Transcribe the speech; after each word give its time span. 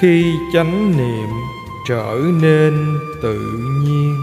khi 0.00 0.38
chánh 0.52 0.96
niệm 0.96 1.28
trở 1.88 2.20
nên 2.42 2.98
tự 3.22 3.38
nhiên. 3.82 4.20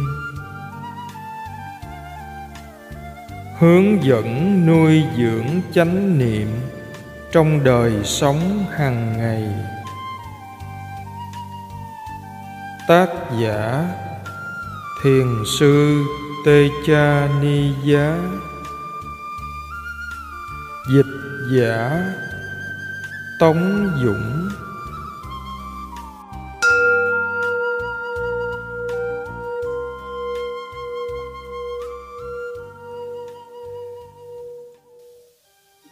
Hướng 3.60 4.04
dẫn 4.04 4.62
nuôi 4.68 5.04
dưỡng 5.18 5.62
chánh 5.74 6.20
niệm 6.20 6.48
trong 7.32 7.64
đời 7.64 7.94
sống 8.04 8.66
hàng 8.72 9.18
ngày. 9.18 9.44
Tác 12.88 13.08
giả 13.42 13.86
thiền 15.04 15.28
sư 15.60 16.04
tê 16.46 16.70
cha 16.88 17.28
ni 17.42 17.74
giá. 17.84 18.18
Dịch 20.94 21.06
giả 21.52 22.04
tống 23.40 23.90
dũng. 24.04 24.50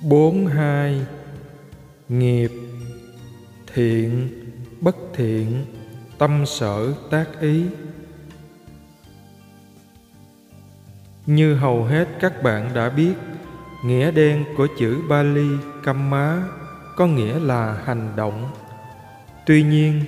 Bốn 0.04 0.48
hai, 0.48 1.02
nghiệp, 2.10 2.52
thiện, 3.74 4.28
bất 4.82 4.96
thiện, 5.14 5.66
tâm 6.18 6.46
sở, 6.46 6.94
tác 7.10 7.26
ý. 7.42 7.66
Như 11.26 11.56
hầu 11.56 11.84
hết 11.84 12.08
các 12.20 12.44
bạn 12.44 12.70
đã 12.74 12.90
biết, 12.90 13.14
nghĩa 13.86 14.12
đen 14.12 14.46
của 14.58 14.68
chữ 14.80 15.02
bali 15.10 15.48
kamma 15.84 16.44
có 16.96 17.08
nghĩa 17.08 17.40
là 17.40 17.82
hành 17.86 18.10
động. 18.16 18.52
Tuy 19.46 19.64
nhiên, 19.64 20.02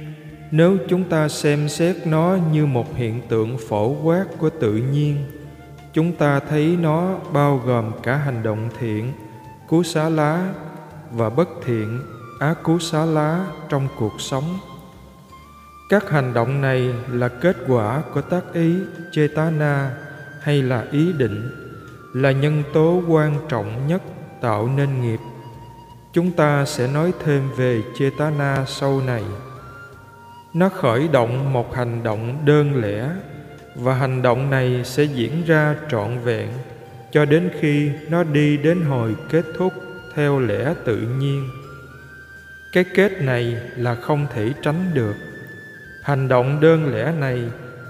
nếu 0.52 0.78
chúng 0.90 1.04
ta 1.04 1.30
xem 1.30 1.70
xét 1.70 1.96
nó 2.08 2.38
như 2.52 2.66
một 2.66 2.96
hiện 2.96 3.22
tượng 3.30 3.58
phổ 3.70 3.96
quát 4.04 4.26
của 4.38 4.50
tự 4.50 4.76
nhiên, 4.76 5.18
chúng 5.94 6.12
ta 6.12 6.40
thấy 6.40 6.78
nó 6.82 7.20
bao 7.34 7.58
gồm 7.66 7.92
cả 8.04 8.18
hành 8.18 8.44
động 8.44 8.70
thiện 8.80 9.12
cú 9.68 9.84
xá 9.84 10.10
lá 10.10 10.54
và 11.12 11.30
bất 11.30 11.50
thiện, 11.66 12.00
á 12.40 12.54
cú 12.64 12.80
xá 12.80 13.06
lá 13.06 13.46
trong 13.70 13.88
cuộc 14.00 14.22
sống. 14.22 14.60
Các 15.90 16.10
hành 16.10 16.34
động 16.34 16.62
này 16.62 16.94
là 17.12 17.28
kết 17.28 17.58
quả 17.68 18.02
của 18.14 18.22
tác 18.22 18.54
ý 18.54 18.76
chetana 19.12 19.92
hay 20.42 20.62
là 20.62 20.86
ý 20.92 21.14
định, 21.14 21.52
là 22.14 22.32
nhân 22.32 22.64
tố 22.74 23.02
quan 23.08 23.36
trọng 23.50 23.88
nhất 23.88 24.02
tạo 24.42 24.68
nên 24.68 25.02
nghiệp. 25.02 25.20
Chúng 26.14 26.32
ta 26.32 26.66
sẽ 26.66 26.88
nói 26.88 27.14
thêm 27.24 27.50
về 27.58 27.84
chetana 27.96 28.66
sau 28.68 29.02
này. 29.02 29.24
Nó 30.54 30.70
khởi 30.70 31.08
động 31.08 31.54
một 31.54 31.76
hành 31.76 32.04
động 32.04 32.46
đơn 32.46 32.82
lẻ 32.82 33.10
và 33.76 33.94
hành 33.94 34.22
động 34.22 34.50
này 34.50 34.82
sẽ 34.84 35.04
diễn 35.04 35.44
ra 35.46 35.76
trọn 35.90 36.20
vẹn 36.20 36.50
cho 37.14 37.26
đến 37.26 37.50
khi 37.60 37.92
nó 38.10 38.24
đi 38.24 38.58
đến 38.58 38.82
hồi 38.82 39.16
kết 39.30 39.46
thúc 39.58 39.74
theo 40.16 40.40
lẽ 40.40 40.74
tự 40.86 40.98
nhiên. 40.98 41.50
Cái 42.72 42.86
kết 42.96 43.22
này 43.22 43.58
là 43.76 43.96
không 43.96 44.28
thể 44.34 44.54
tránh 44.62 44.92
được. 44.94 45.16
Hành 46.02 46.28
động 46.28 46.60
đơn 46.62 46.94
lẻ 46.94 47.12
này 47.12 47.44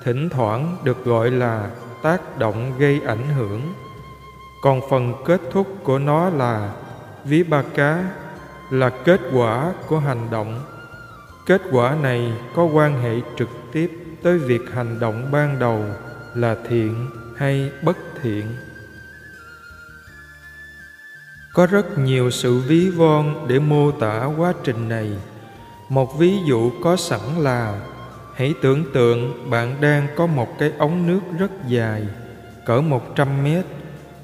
thỉnh 0.03 0.29
thoảng 0.29 0.77
được 0.83 1.05
gọi 1.05 1.31
là 1.31 1.69
tác 2.03 2.37
động 2.37 2.73
gây 2.79 3.01
ảnh 3.07 3.27
hưởng. 3.37 3.73
Còn 4.61 4.81
phần 4.89 5.13
kết 5.25 5.41
thúc 5.51 5.67
của 5.83 5.99
nó 5.99 6.29
là 6.29 6.73
ví 7.25 7.43
ba 7.43 7.63
cá, 7.75 8.03
là 8.71 8.89
kết 8.89 9.21
quả 9.33 9.73
của 9.87 9.99
hành 9.99 10.27
động. 10.31 10.61
Kết 11.45 11.61
quả 11.71 11.95
này 12.01 12.33
có 12.55 12.63
quan 12.63 13.01
hệ 13.03 13.21
trực 13.37 13.49
tiếp 13.71 13.91
tới 14.23 14.37
việc 14.37 14.61
hành 14.73 14.99
động 14.99 15.31
ban 15.31 15.59
đầu 15.59 15.85
là 16.35 16.55
thiện 16.69 17.07
hay 17.37 17.71
bất 17.81 17.97
thiện 18.21 18.45
có 21.53 21.65
rất 21.65 21.97
nhiều 21.97 22.31
sự 22.31 22.57
ví 22.57 22.89
von 22.89 23.47
để 23.47 23.59
mô 23.59 23.91
tả 23.91 24.25
quá 24.37 24.53
trình 24.63 24.89
này. 24.89 25.11
Một 25.89 26.19
ví 26.19 26.37
dụ 26.45 26.71
có 26.83 26.95
sẵn 26.95 27.19
là, 27.39 27.81
hãy 28.35 28.53
tưởng 28.61 28.83
tượng 28.93 29.49
bạn 29.49 29.75
đang 29.81 30.07
có 30.15 30.25
một 30.25 30.59
cái 30.59 30.71
ống 30.77 31.07
nước 31.07 31.19
rất 31.39 31.51
dài, 31.67 32.07
cỡ 32.65 32.81
một 32.81 33.15
trăm 33.15 33.43
mét, 33.43 33.65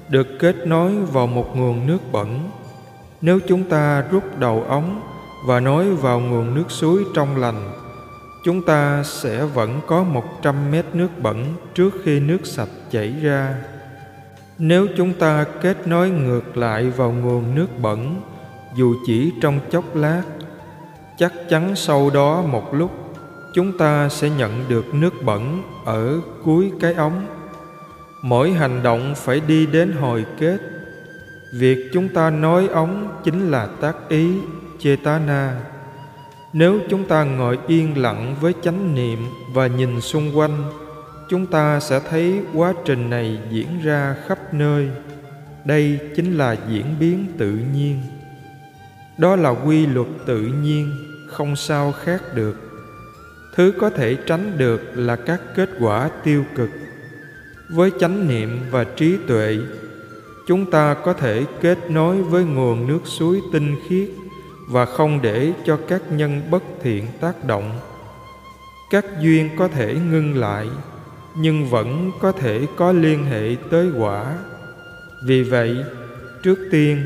được 0.08 0.26
kết 0.38 0.66
nối 0.66 0.96
vào 0.96 1.26
một 1.26 1.56
nguồn 1.56 1.86
nước 1.86 1.98
bẩn. 2.12 2.50
Nếu 3.20 3.38
chúng 3.48 3.64
ta 3.64 4.04
rút 4.10 4.38
đầu 4.38 4.64
ống 4.68 5.00
và 5.46 5.60
nối 5.60 5.94
vào 5.94 6.20
nguồn 6.20 6.54
nước 6.54 6.70
suối 6.70 7.04
trong 7.14 7.36
lành, 7.36 7.70
chúng 8.44 8.62
ta 8.62 9.02
sẽ 9.04 9.44
vẫn 9.44 9.80
có 9.86 10.02
một 10.02 10.24
trăm 10.42 10.70
mét 10.70 10.84
nước 10.92 11.08
bẩn 11.22 11.54
trước 11.74 11.90
khi 12.04 12.20
nước 12.20 12.46
sạch 12.46 12.70
chảy 12.90 13.14
ra 13.22 13.54
nếu 14.62 14.86
chúng 14.96 15.12
ta 15.12 15.44
kết 15.60 15.88
nối 15.88 16.10
ngược 16.10 16.56
lại 16.56 16.90
vào 16.90 17.12
nguồn 17.12 17.54
nước 17.54 17.66
bẩn, 17.82 18.20
dù 18.76 18.94
chỉ 19.06 19.32
trong 19.40 19.60
chốc 19.70 19.96
lát, 19.96 20.22
chắc 21.18 21.32
chắn 21.48 21.76
sau 21.76 22.10
đó 22.10 22.42
một 22.42 22.74
lúc, 22.74 22.90
chúng 23.54 23.78
ta 23.78 24.08
sẽ 24.08 24.30
nhận 24.30 24.64
được 24.68 24.94
nước 24.94 25.14
bẩn 25.24 25.62
ở 25.84 26.20
cuối 26.44 26.72
cái 26.80 26.94
ống. 26.94 27.26
Mỗi 28.22 28.52
hành 28.52 28.82
động 28.82 29.14
phải 29.16 29.40
đi 29.40 29.66
đến 29.66 29.92
hồi 29.92 30.24
kết. 30.38 30.58
Việc 31.54 31.90
chúng 31.92 32.08
ta 32.08 32.30
nói 32.30 32.68
ống 32.68 33.08
chính 33.24 33.50
là 33.50 33.66
tác 33.80 34.08
ý, 34.08 34.32
chetana. 34.78 35.60
Nếu 36.52 36.78
chúng 36.90 37.04
ta 37.04 37.24
ngồi 37.24 37.58
yên 37.66 37.98
lặng 37.98 38.36
với 38.40 38.54
chánh 38.62 38.94
niệm 38.94 39.18
và 39.52 39.66
nhìn 39.66 40.00
xung 40.00 40.38
quanh 40.38 40.62
chúng 41.30 41.46
ta 41.46 41.80
sẽ 41.80 42.00
thấy 42.10 42.42
quá 42.54 42.74
trình 42.84 43.10
này 43.10 43.38
diễn 43.50 43.82
ra 43.82 44.16
khắp 44.26 44.54
nơi. 44.54 44.90
Đây 45.64 45.98
chính 46.16 46.38
là 46.38 46.56
diễn 46.68 46.84
biến 47.00 47.26
tự 47.38 47.58
nhiên. 47.74 48.00
Đó 49.18 49.36
là 49.36 49.50
quy 49.50 49.86
luật 49.86 50.06
tự 50.26 50.40
nhiên, 50.40 50.92
không 51.26 51.56
sao 51.56 51.92
khác 51.92 52.22
được. 52.34 52.56
Thứ 53.54 53.72
có 53.80 53.90
thể 53.90 54.16
tránh 54.26 54.58
được 54.58 54.80
là 54.94 55.16
các 55.16 55.40
kết 55.56 55.70
quả 55.80 56.10
tiêu 56.24 56.44
cực. 56.56 56.70
Với 57.68 57.92
chánh 58.00 58.28
niệm 58.28 58.60
và 58.70 58.84
trí 58.84 59.16
tuệ, 59.26 59.58
chúng 60.46 60.70
ta 60.70 60.94
có 60.94 61.12
thể 61.12 61.44
kết 61.60 61.78
nối 61.90 62.22
với 62.22 62.44
nguồn 62.44 62.86
nước 62.86 63.00
suối 63.04 63.40
tinh 63.52 63.76
khiết 63.88 64.10
và 64.68 64.84
không 64.84 65.22
để 65.22 65.52
cho 65.66 65.78
các 65.88 66.02
nhân 66.12 66.42
bất 66.50 66.62
thiện 66.82 67.06
tác 67.20 67.44
động. 67.44 67.80
Các 68.90 69.04
duyên 69.20 69.50
có 69.58 69.68
thể 69.68 69.94
ngưng 69.94 70.36
lại 70.36 70.66
nhưng 71.40 71.66
vẫn 71.66 72.10
có 72.20 72.32
thể 72.32 72.66
có 72.76 72.92
liên 72.92 73.24
hệ 73.24 73.56
tới 73.70 73.90
quả. 73.98 74.36
Vì 75.26 75.42
vậy, 75.42 75.84
trước 76.42 76.58
tiên, 76.70 77.02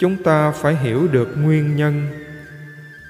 chúng 0.00 0.16
ta 0.16 0.50
phải 0.50 0.76
hiểu 0.76 1.08
được 1.12 1.28
nguyên 1.42 1.76
nhân. 1.76 2.06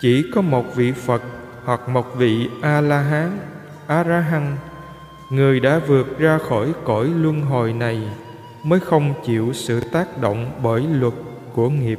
Chỉ 0.01 0.31
có 0.35 0.41
một 0.41 0.77
vị 0.77 0.93
phật 0.93 1.23
hoặc 1.65 1.89
một 1.89 2.17
vị 2.17 2.49
a 2.63 2.81
la 2.81 3.01
hán 3.01 3.39
a 3.87 4.03
ra 4.03 4.21
hăng 4.21 4.57
người 5.31 5.61
đã 5.61 5.81
vượt 5.87 6.19
ra 6.19 6.39
khỏi 6.39 6.73
cõi 6.85 7.11
luân 7.17 7.43
hồi 7.43 7.73
này 7.73 8.01
mới 8.65 8.81
không 8.81 9.15
chịu 9.27 9.53
sự 9.53 9.81
tác 9.81 10.19
động 10.21 10.51
bởi 10.63 10.83
luật 10.83 11.15
của 11.55 11.69
nghiệp. 11.69 11.99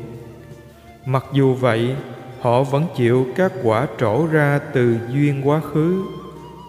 Mặc 1.05 1.25
dù 1.33 1.53
vậy, 1.53 1.95
họ 2.41 2.63
vẫn 2.63 2.85
chịu 2.97 3.27
các 3.35 3.51
quả 3.63 3.87
trổ 3.99 4.27
ra 4.31 4.59
từ 4.73 4.97
duyên 5.09 5.47
quá 5.47 5.61
khứ 5.73 6.03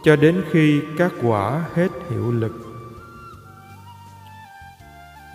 cho 0.04 0.16
đến 0.16 0.44
khi 0.50 0.82
các 0.98 1.12
quả 1.22 1.64
hết 1.74 1.88
hiệu 2.10 2.32
lực. 2.32 2.52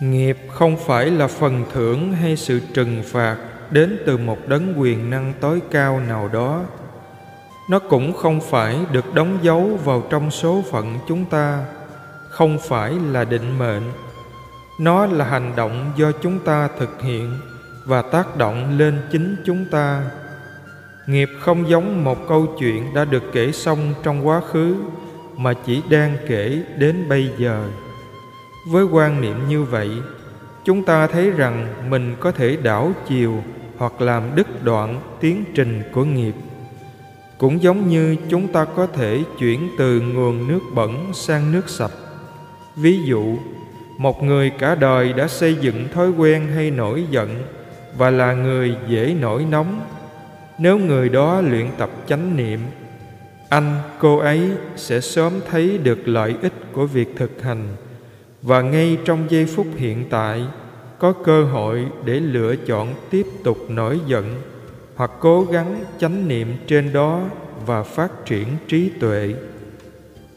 Nghiệp 0.00 0.38
không 0.52 0.76
phải 0.86 1.10
là 1.10 1.26
phần 1.26 1.64
thưởng 1.72 2.12
hay 2.12 2.36
sự 2.36 2.60
trừng 2.74 3.02
phạt 3.06 3.36
đến 3.70 3.98
từ 4.06 4.16
một 4.16 4.48
đấng 4.48 4.80
quyền 4.80 5.10
năng 5.10 5.32
tối 5.40 5.62
cao 5.70 6.00
nào 6.00 6.28
đó. 6.28 6.64
Nó 7.70 7.78
cũng 7.78 8.12
không 8.12 8.40
phải 8.40 8.78
được 8.92 9.14
đóng 9.14 9.38
dấu 9.42 9.78
vào 9.84 10.02
trong 10.10 10.30
số 10.30 10.62
phận 10.70 10.98
chúng 11.08 11.24
ta, 11.24 11.64
không 12.28 12.58
phải 12.58 12.92
là 12.92 13.24
định 13.24 13.58
mệnh. 13.58 13.92
Nó 14.80 15.06
là 15.06 15.24
hành 15.24 15.52
động 15.56 15.92
do 15.96 16.12
chúng 16.22 16.38
ta 16.38 16.68
thực 16.78 17.02
hiện 17.02 17.38
và 17.84 18.02
tác 18.02 18.36
động 18.36 18.78
lên 18.78 19.02
chính 19.12 19.36
chúng 19.46 19.64
ta 19.70 20.02
nghiệp 21.06 21.30
không 21.40 21.68
giống 21.68 22.04
một 22.04 22.28
câu 22.28 22.46
chuyện 22.58 22.94
đã 22.94 23.04
được 23.04 23.22
kể 23.32 23.52
xong 23.52 23.94
trong 24.02 24.28
quá 24.28 24.40
khứ, 24.40 24.76
mà 25.36 25.54
chỉ 25.66 25.82
đang 25.90 26.16
kể 26.28 26.62
đến 26.78 27.08
bây 27.08 27.30
giờ. 27.38 27.68
Với 28.68 28.84
quan 28.84 29.20
niệm 29.20 29.36
như 29.48 29.62
vậy, 29.62 29.90
chúng 30.64 30.84
ta 30.84 31.06
thấy 31.06 31.30
rằng 31.30 31.68
mình 31.88 32.16
có 32.20 32.32
thể 32.32 32.56
đảo 32.62 32.92
chiều 33.08 33.42
hoặc 33.78 34.00
làm 34.00 34.22
đứt 34.34 34.64
đoạn 34.64 35.00
tiến 35.20 35.44
trình 35.54 35.82
của 35.92 36.04
nghiệp. 36.04 36.34
Cũng 37.38 37.62
giống 37.62 37.88
như 37.88 38.16
chúng 38.28 38.48
ta 38.48 38.64
có 38.64 38.86
thể 38.86 39.22
chuyển 39.38 39.68
từ 39.78 40.00
nguồn 40.00 40.48
nước 40.48 40.60
bẩn 40.74 41.10
sang 41.12 41.52
nước 41.52 41.68
sạch. 41.68 41.92
Ví 42.76 42.98
dụ, 43.04 43.36
một 43.98 44.22
người 44.22 44.50
cả 44.50 44.74
đời 44.74 45.12
đã 45.12 45.28
xây 45.28 45.54
dựng 45.54 45.88
thói 45.94 46.10
quen 46.10 46.48
hay 46.54 46.70
nổi 46.70 47.04
giận 47.10 47.42
và 47.96 48.10
là 48.10 48.32
người 48.32 48.76
dễ 48.88 49.14
nổi 49.20 49.46
nóng 49.50 49.80
nếu 50.60 50.78
người 50.78 51.08
đó 51.08 51.40
luyện 51.40 51.66
tập 51.78 51.90
chánh 52.06 52.36
niệm, 52.36 52.60
anh, 53.48 53.76
cô 53.98 54.18
ấy 54.18 54.50
sẽ 54.76 55.00
sớm 55.00 55.32
thấy 55.50 55.78
được 55.78 56.08
lợi 56.08 56.34
ích 56.42 56.52
của 56.72 56.86
việc 56.86 57.08
thực 57.16 57.42
hành. 57.42 57.68
Và 58.42 58.62
ngay 58.62 58.98
trong 59.04 59.26
giây 59.28 59.46
phút 59.46 59.66
hiện 59.76 60.04
tại, 60.10 60.44
có 60.98 61.12
cơ 61.12 61.44
hội 61.44 61.86
để 62.04 62.20
lựa 62.20 62.56
chọn 62.56 62.94
tiếp 63.10 63.26
tục 63.44 63.58
nổi 63.68 64.00
giận 64.06 64.24
hoặc 64.94 65.10
cố 65.20 65.44
gắng 65.44 65.84
chánh 65.98 66.28
niệm 66.28 66.48
trên 66.66 66.92
đó 66.92 67.20
và 67.66 67.82
phát 67.82 68.10
triển 68.26 68.46
trí 68.68 68.90
tuệ. 69.00 69.34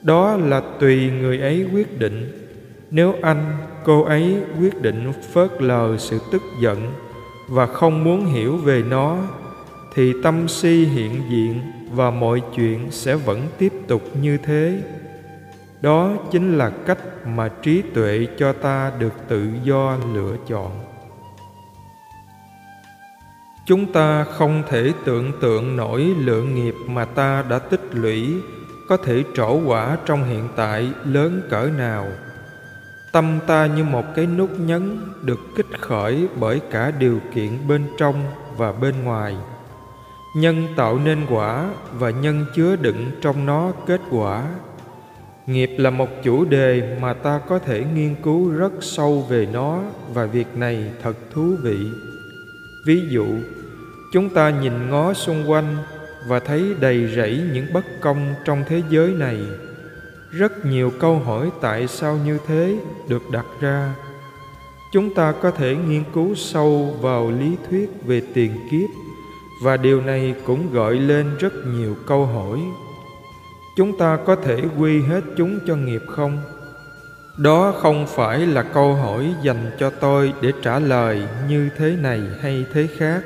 Đó 0.02 0.38
là 0.38 0.62
tùy 0.80 1.12
người 1.12 1.40
ấy 1.40 1.66
quyết 1.74 2.00
định. 2.00 2.48
Nếu 2.92 3.16
anh, 3.22 3.58
cô 3.84 4.04
ấy 4.04 4.38
quyết 4.60 4.82
định 4.82 5.12
phớt 5.34 5.62
lờ 5.62 5.98
sự 5.98 6.20
tức 6.32 6.42
giận 6.62 6.92
và 7.50 7.66
không 7.66 8.04
muốn 8.04 8.26
hiểu 8.26 8.58
về 8.58 8.84
nó 8.90 9.18
thì 9.96 10.14
tâm 10.24 10.48
si 10.48 10.86
hiện 10.86 11.22
diện 11.30 11.62
và 11.92 12.10
mọi 12.10 12.42
chuyện 12.56 12.92
sẽ 12.92 13.16
vẫn 13.16 13.48
tiếp 13.58 13.74
tục 13.88 14.02
như 14.22 14.38
thế. 14.38 14.82
Đó 15.82 16.12
chính 16.32 16.58
là 16.58 16.70
cách 16.86 17.28
mà 17.28 17.50
trí 17.62 17.82
tuệ 17.82 18.28
cho 18.38 18.54
ta 18.54 18.92
được 19.00 19.14
tự 19.28 19.48
do 19.64 19.98
lựa 20.14 20.36
chọn. 20.48 20.72
Chúng 23.66 23.92
ta 23.94 24.24
không 24.24 24.64
thể 24.70 24.92
tưởng 25.06 25.32
tượng 25.42 25.76
nổi 25.76 26.02
lượng 26.02 26.56
nghiệp 26.56 26.76
mà 26.88 27.06
ta 27.06 27.44
đã 27.50 27.60
tích 27.60 27.84
lũy 27.92 28.36
có 28.90 28.98
thể 28.98 29.24
trổ 29.36 29.60
quả 29.66 29.98
trong 30.06 30.24
hiện 30.24 30.48
tại 30.56 30.92
lớn 31.06 31.42
cỡ 31.50 31.70
nào. 31.78 32.08
Tâm 33.12 33.40
ta 33.48 33.66
như 33.66 33.84
một 33.84 34.04
cái 34.16 34.28
nút 34.28 34.60
nhấn 34.60 34.98
được 35.22 35.40
kích 35.56 35.82
khởi 35.82 36.28
bởi 36.40 36.62
cả 36.72 36.92
điều 36.92 37.20
kiện 37.36 37.68
bên 37.68 37.86
trong 37.98 38.16
và 38.58 38.72
bên 38.72 39.04
ngoài 39.04 39.36
nhân 40.34 40.68
tạo 40.76 41.00
nên 41.00 41.26
quả 41.30 41.70
và 41.94 42.10
nhân 42.10 42.46
chứa 42.56 42.76
đựng 42.76 43.12
trong 43.22 43.46
nó 43.46 43.72
kết 43.88 44.02
quả. 44.12 44.48
Nghiệp 45.48 45.70
là 45.78 45.90
một 45.90 46.10
chủ 46.24 46.46
đề 46.46 46.98
mà 47.02 47.14
ta 47.14 47.40
có 47.48 47.60
thể 47.60 47.86
nghiên 47.96 48.16
cứu 48.24 48.50
rất 48.50 48.72
sâu 48.82 49.26
về 49.30 49.48
nó 49.54 49.82
và 50.14 50.26
việc 50.26 50.48
này 50.56 50.92
thật 51.04 51.14
thú 51.34 51.56
vị. 51.64 51.78
Ví 52.86 53.02
dụ, 53.10 53.26
chúng 54.14 54.30
ta 54.30 54.50
nhìn 54.50 54.90
ngó 54.90 55.14
xung 55.14 55.52
quanh 55.52 55.78
và 56.28 56.40
thấy 56.40 56.76
đầy 56.80 57.08
rẫy 57.16 57.42
những 57.54 57.66
bất 57.74 57.86
công 58.02 58.34
trong 58.46 58.64
thế 58.68 58.82
giới 58.90 59.14
này. 59.14 59.38
Rất 60.32 60.66
nhiều 60.66 60.92
câu 61.00 61.20
hỏi 61.20 61.52
tại 61.62 61.88
sao 61.88 62.20
như 62.26 62.38
thế 62.48 62.78
được 63.10 63.22
đặt 63.32 63.46
ra. 63.62 63.94
Chúng 64.94 65.14
ta 65.14 65.32
có 65.42 65.52
thể 65.52 65.76
nghiên 65.76 66.04
cứu 66.14 66.36
sâu 66.36 66.98
vào 67.02 67.32
lý 67.32 67.58
thuyết 67.70 67.90
về 68.06 68.22
tiền 68.34 68.52
kiếp 68.72 68.90
và 69.64 69.78
điều 69.78 70.02
này 70.02 70.36
cũng 70.46 70.74
gợi 70.74 71.00
lên 71.00 71.38
rất 71.40 71.54
nhiều 71.66 71.96
câu 72.08 72.26
hỏi. 72.26 72.60
Chúng 73.78 73.98
ta 73.98 74.18
có 74.26 74.36
thể 74.36 74.62
quy 74.80 75.02
hết 75.02 75.22
chúng 75.38 75.60
cho 75.68 75.76
nghiệp 75.76 76.02
không? 76.08 76.42
Đó 77.38 77.74
không 77.78 78.08
phải 78.08 78.40
là 78.40 78.64
câu 78.64 78.94
hỏi 78.94 79.34
dành 79.42 79.72
cho 79.80 79.90
tôi 79.90 80.34
để 80.42 80.52
trả 80.62 80.80
lời 80.80 81.28
như 81.50 81.70
thế 81.78 81.96
này 82.02 82.22
hay 82.42 82.66
thế 82.74 82.88
khác. 82.98 83.24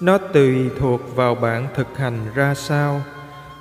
Nó 0.00 0.18
tùy 0.18 0.70
thuộc 0.78 1.16
vào 1.16 1.34
bạn 1.34 1.68
thực 1.74 1.98
hành 1.98 2.18
ra 2.34 2.54
sao, 2.54 3.02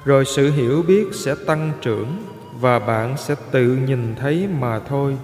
rồi 0.06 0.26
sự 0.26 0.52
hiểu 0.52 0.84
biết 0.88 1.08
sẽ 1.14 1.36
tăng 1.46 1.72
trưởng 1.82 2.24
và 2.60 2.80
bạn 2.80 3.18
sẽ 3.18 3.36
tự 3.52 3.66
nhìn 3.88 4.16
thấy 4.20 4.48
mà 4.60 4.80
thôi. 4.80 5.18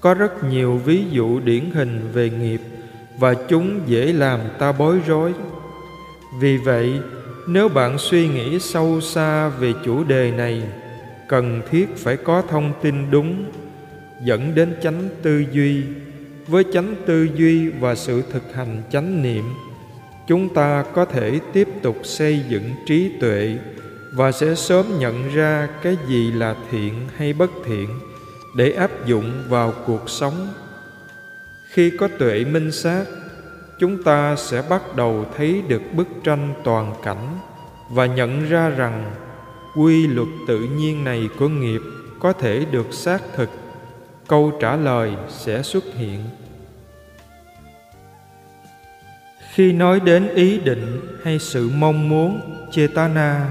Có 0.00 0.14
rất 0.14 0.44
nhiều 0.44 0.80
ví 0.84 1.04
dụ 1.10 1.40
điển 1.40 1.70
hình 1.74 2.10
về 2.12 2.30
nghiệp 2.30 2.60
và 3.18 3.34
chúng 3.48 3.80
dễ 3.86 4.12
làm 4.12 4.40
ta 4.58 4.72
bối 4.72 5.00
rối. 5.06 5.32
Vì 6.40 6.56
vậy, 6.56 7.00
nếu 7.46 7.68
bạn 7.68 7.98
suy 7.98 8.28
nghĩ 8.28 8.58
sâu 8.60 9.00
xa 9.00 9.48
về 9.48 9.72
chủ 9.84 10.04
đề 10.04 10.30
này, 10.30 10.62
cần 11.28 11.62
thiết 11.70 11.96
phải 11.96 12.16
có 12.16 12.42
thông 12.48 12.72
tin 12.82 13.10
đúng, 13.10 13.44
dẫn 14.24 14.54
đến 14.54 14.76
chánh 14.82 15.08
tư 15.22 15.44
duy. 15.52 15.82
Với 16.46 16.64
chánh 16.72 16.94
tư 17.06 17.28
duy 17.34 17.68
và 17.68 17.94
sự 17.94 18.22
thực 18.32 18.54
hành 18.54 18.82
chánh 18.92 19.22
niệm, 19.22 19.44
chúng 20.26 20.54
ta 20.54 20.84
có 20.94 21.04
thể 21.04 21.40
tiếp 21.52 21.68
tục 21.82 21.96
xây 22.02 22.40
dựng 22.48 22.70
trí 22.86 23.10
tuệ 23.20 23.58
và 24.14 24.32
sẽ 24.32 24.54
sớm 24.54 24.98
nhận 24.98 25.34
ra 25.34 25.68
cái 25.82 25.96
gì 26.08 26.32
là 26.32 26.54
thiện 26.70 26.94
hay 27.16 27.32
bất 27.32 27.50
thiện 27.66 27.88
để 28.56 28.70
áp 28.70 29.06
dụng 29.06 29.32
vào 29.48 29.72
cuộc 29.86 30.10
sống 30.10 30.48
khi 31.76 31.90
có 31.90 32.08
tuệ 32.18 32.44
minh 32.44 32.72
sát, 32.72 33.04
chúng 33.78 34.02
ta 34.02 34.36
sẽ 34.36 34.62
bắt 34.70 34.96
đầu 34.96 35.26
thấy 35.36 35.62
được 35.68 35.82
bức 35.92 36.08
tranh 36.24 36.54
toàn 36.64 36.94
cảnh 37.04 37.38
và 37.90 38.06
nhận 38.06 38.48
ra 38.48 38.68
rằng 38.68 39.12
quy 39.76 40.06
luật 40.06 40.28
tự 40.48 40.60
nhiên 40.60 41.04
này 41.04 41.28
của 41.38 41.48
nghiệp 41.48 41.80
có 42.20 42.32
thể 42.32 42.64
được 42.70 42.86
xác 42.92 43.20
thực. 43.34 43.50
Câu 44.28 44.52
trả 44.60 44.76
lời 44.76 45.12
sẽ 45.28 45.62
xuất 45.62 45.84
hiện. 45.94 46.20
Khi 49.52 49.72
nói 49.72 50.00
đến 50.00 50.28
ý 50.34 50.58
định 50.58 51.00
hay 51.24 51.38
sự 51.38 51.70
mong 51.76 52.08
muốn 52.08 52.40
chetana 52.72 53.50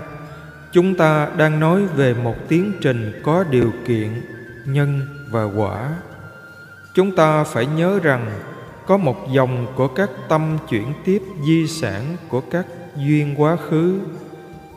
chúng 0.71 0.95
ta 0.95 1.29
đang 1.37 1.59
nói 1.59 1.85
về 1.85 2.13
một 2.13 2.35
tiến 2.47 2.71
trình 2.81 3.21
có 3.23 3.43
điều 3.43 3.71
kiện, 3.87 4.21
nhân 4.65 5.01
và 5.31 5.43
quả 5.43 5.91
chúng 6.95 7.15
ta 7.15 7.43
phải 7.43 7.65
nhớ 7.65 7.99
rằng 8.03 8.39
có 8.85 8.97
một 8.97 9.31
dòng 9.31 9.67
của 9.75 9.87
các 9.87 10.09
tâm 10.29 10.57
chuyển 10.69 10.93
tiếp 11.05 11.21
di 11.47 11.67
sản 11.67 12.17
của 12.29 12.41
các 12.41 12.65
duyên 12.97 13.35
quá 13.37 13.55
khứ. 13.69 13.99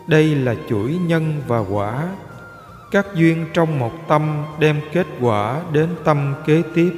Đây 0.07 0.35
là 0.35 0.55
chuỗi 0.69 0.97
nhân 1.07 1.43
và 1.47 1.59
quả. 1.59 2.09
Các 2.91 3.07
duyên 3.15 3.47
trong 3.55 3.79
một 3.79 3.93
tâm 4.09 4.45
đem 4.59 4.81
kết 4.93 5.07
quả 5.21 5.63
đến 5.73 5.89
tâm 6.05 6.35
kế 6.47 6.63
tiếp. 6.75 6.93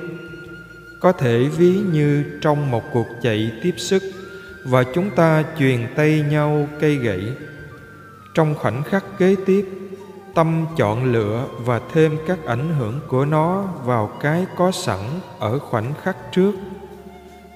Có 1.00 1.12
thể 1.12 1.44
ví 1.44 1.80
như 1.92 2.24
trong 2.40 2.70
một 2.70 2.82
cuộc 2.92 3.06
chạy 3.22 3.52
tiếp 3.62 3.74
sức 3.76 4.02
và 4.64 4.84
chúng 4.94 5.10
ta 5.10 5.44
truyền 5.58 5.86
tay 5.96 6.24
nhau 6.30 6.68
cây 6.80 6.96
gậy. 6.96 7.32
Trong 8.34 8.54
khoảnh 8.54 8.82
khắc 8.82 9.04
kế 9.18 9.36
tiếp 9.46 9.79
tâm 10.34 10.66
chọn 10.76 11.12
lựa 11.12 11.46
và 11.58 11.80
thêm 11.92 12.18
các 12.26 12.38
ảnh 12.46 12.74
hưởng 12.78 13.00
của 13.08 13.24
nó 13.24 13.62
vào 13.62 14.10
cái 14.20 14.46
có 14.56 14.70
sẵn 14.70 14.98
ở 15.38 15.58
khoảnh 15.58 15.92
khắc 16.02 16.16
trước. 16.32 16.52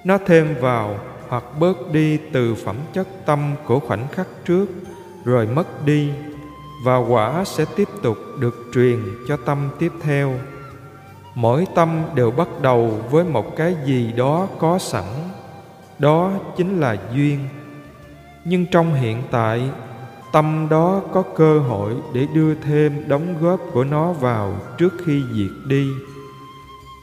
Nó 0.03 0.17
thêm 0.25 0.55
vào 0.61 0.99
hoặc 1.29 1.43
bớt 1.59 1.91
đi 1.91 2.17
từ 2.31 2.55
phẩm 2.55 2.75
chất 2.93 3.07
tâm 3.25 3.53
của 3.65 3.79
khoảnh 3.79 4.07
khắc 4.11 4.27
trước, 4.45 4.65
rồi 5.25 5.47
mất 5.47 5.85
đi, 5.85 6.11
và 6.85 6.97
quả 6.97 7.43
sẽ 7.45 7.65
tiếp 7.75 7.87
tục 8.03 8.17
được 8.39 8.55
truyền 8.73 8.99
cho 9.27 9.37
tâm 9.37 9.69
tiếp 9.79 9.91
theo. 10.01 10.33
Mỗi 11.35 11.67
tâm 11.75 12.03
đều 12.15 12.31
bắt 12.31 12.47
đầu 12.61 13.01
với 13.11 13.23
một 13.23 13.55
cái 13.55 13.75
gì 13.85 14.11
đó 14.11 14.47
có 14.59 14.79
sẵn. 14.79 15.03
Đó 15.99 16.31
chính 16.57 16.79
là 16.79 16.97
duyên. 17.13 17.39
Nhưng 18.45 18.65
trong 18.65 18.93
hiện 18.93 19.23
tại 19.31 19.69
tâm 20.35 20.67
đó 20.69 21.01
có 21.13 21.23
cơ 21.35 21.59
hội 21.59 21.93
để 22.13 22.27
đưa 22.33 22.55
thêm 22.55 23.03
đóng 23.07 23.35
góp 23.41 23.59
của 23.73 23.83
nó 23.83 24.11
vào 24.11 24.57
trước 24.77 24.93
khi 25.05 25.23
diệt 25.33 25.67
đi. 25.67 25.89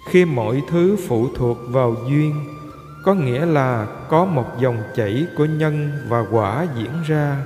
Khi 0.09 0.25
mọi 0.25 0.63
thứ 0.71 0.97
phụ 1.09 1.29
thuộc 1.35 1.59
vào 1.69 1.97
duyên, 2.09 2.35
có 3.05 3.15
nghĩa 3.15 3.47
là 3.47 3.87
có 4.09 4.25
một 4.25 4.45
dòng 4.59 4.77
chảy 4.97 5.27
của 5.37 5.45
nhân 5.45 5.93
và 6.09 6.25
quả 6.31 6.67
diễn 6.77 7.03
ra, 7.07 7.37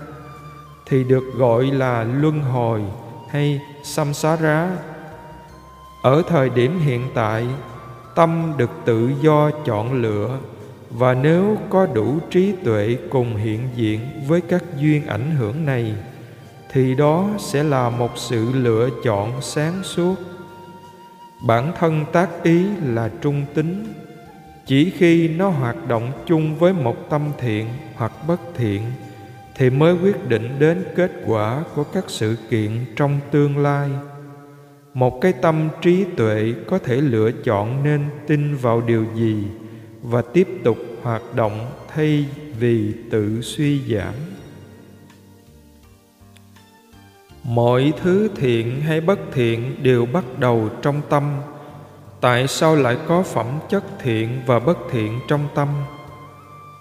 thì 0.87 1.05
được 1.05 1.25
gọi 1.37 1.64
là 1.64 2.05
luân 2.05 2.40
hồi 2.40 2.83
hay 3.31 3.61
samsara. 3.83 4.71
Ở 6.02 6.23
thời 6.28 6.49
điểm 6.50 6.78
hiện 6.78 7.02
tại, 7.14 7.47
tâm 8.14 8.52
được 8.57 8.71
tự 8.85 9.11
do 9.21 9.50
chọn 9.64 9.93
lựa 10.02 10.38
và 10.90 11.14
nếu 11.14 11.59
có 11.71 11.87
đủ 11.87 12.19
trí 12.31 12.52
tuệ 12.64 12.97
cùng 13.11 13.37
hiện 13.37 13.61
diện 13.76 14.00
với 14.26 14.40
các 14.40 14.64
duyên 14.81 15.07
ảnh 15.07 15.31
hưởng 15.31 15.66
này, 15.66 15.95
thì 16.73 16.95
đó 16.95 17.28
sẽ 17.38 17.62
là 17.62 17.90
một 17.90 18.11
sự 18.16 18.52
lựa 18.52 18.88
chọn 19.05 19.33
sáng 19.43 19.83
suốt. 19.83 20.14
Bản 21.47 21.73
thân 21.78 22.05
tác 22.12 22.43
ý 22.43 22.64
là 22.85 23.11
trung 23.21 23.45
tính. 23.55 23.87
Chỉ 24.66 24.90
khi 24.90 25.28
nó 25.28 25.49
hoạt 25.49 25.88
động 25.88 26.12
chung 26.26 26.57
với 26.59 26.73
một 26.73 27.11
tâm 27.11 27.23
thiện 27.38 27.66
hoặc 27.95 28.12
bất 28.28 28.40
thiện, 28.55 28.83
thì 29.57 29.71
mới 29.71 29.95
quyết 30.02 30.28
định 30.28 30.49
đến 30.59 30.85
kết 30.97 31.12
quả 31.26 31.64
của 31.75 31.85
các 31.85 32.05
sự 32.09 32.37
kiện 32.50 32.71
trong 32.97 33.21
tương 33.31 33.59
lai. 33.59 33.90
Một 34.95 35.21
cái 35.21 35.33
tâm 35.33 35.69
trí 35.83 36.05
tuệ 36.16 36.55
có 36.66 36.78
thể 36.78 36.97
lựa 36.97 37.31
chọn 37.45 37.85
nên 37.85 38.05
tin 38.26 38.57
vào 38.57 38.81
điều 38.81 39.05
gì? 39.14 39.45
Và 40.09 40.23
tiếp 40.23 40.49
tục 40.65 40.79
hoạt 41.03 41.23
động 41.35 41.71
thay 41.89 42.27
vì 42.59 42.93
tự 43.11 43.41
suy 43.43 43.81
giảm. 43.89 44.15
Mọi 47.43 47.93
thứ 48.03 48.29
thiện 48.37 48.81
hay 48.81 49.01
bất 49.01 49.19
thiện 49.33 49.83
đều 49.83 50.07
bắt 50.07 50.25
đầu 50.39 50.69
trong 50.83 51.03
tâm. 51.09 51.41
Tại 52.21 52.49
sao 52.49 52.77
lại 52.77 52.97
có 53.09 53.23
phẩm 53.23 53.47
chất 53.69 53.85
thiện 54.01 54.41
và 54.47 54.59
bất 54.59 54.79
thiện 54.91 55.21
trong 55.29 55.49
tâm? 55.55 55.69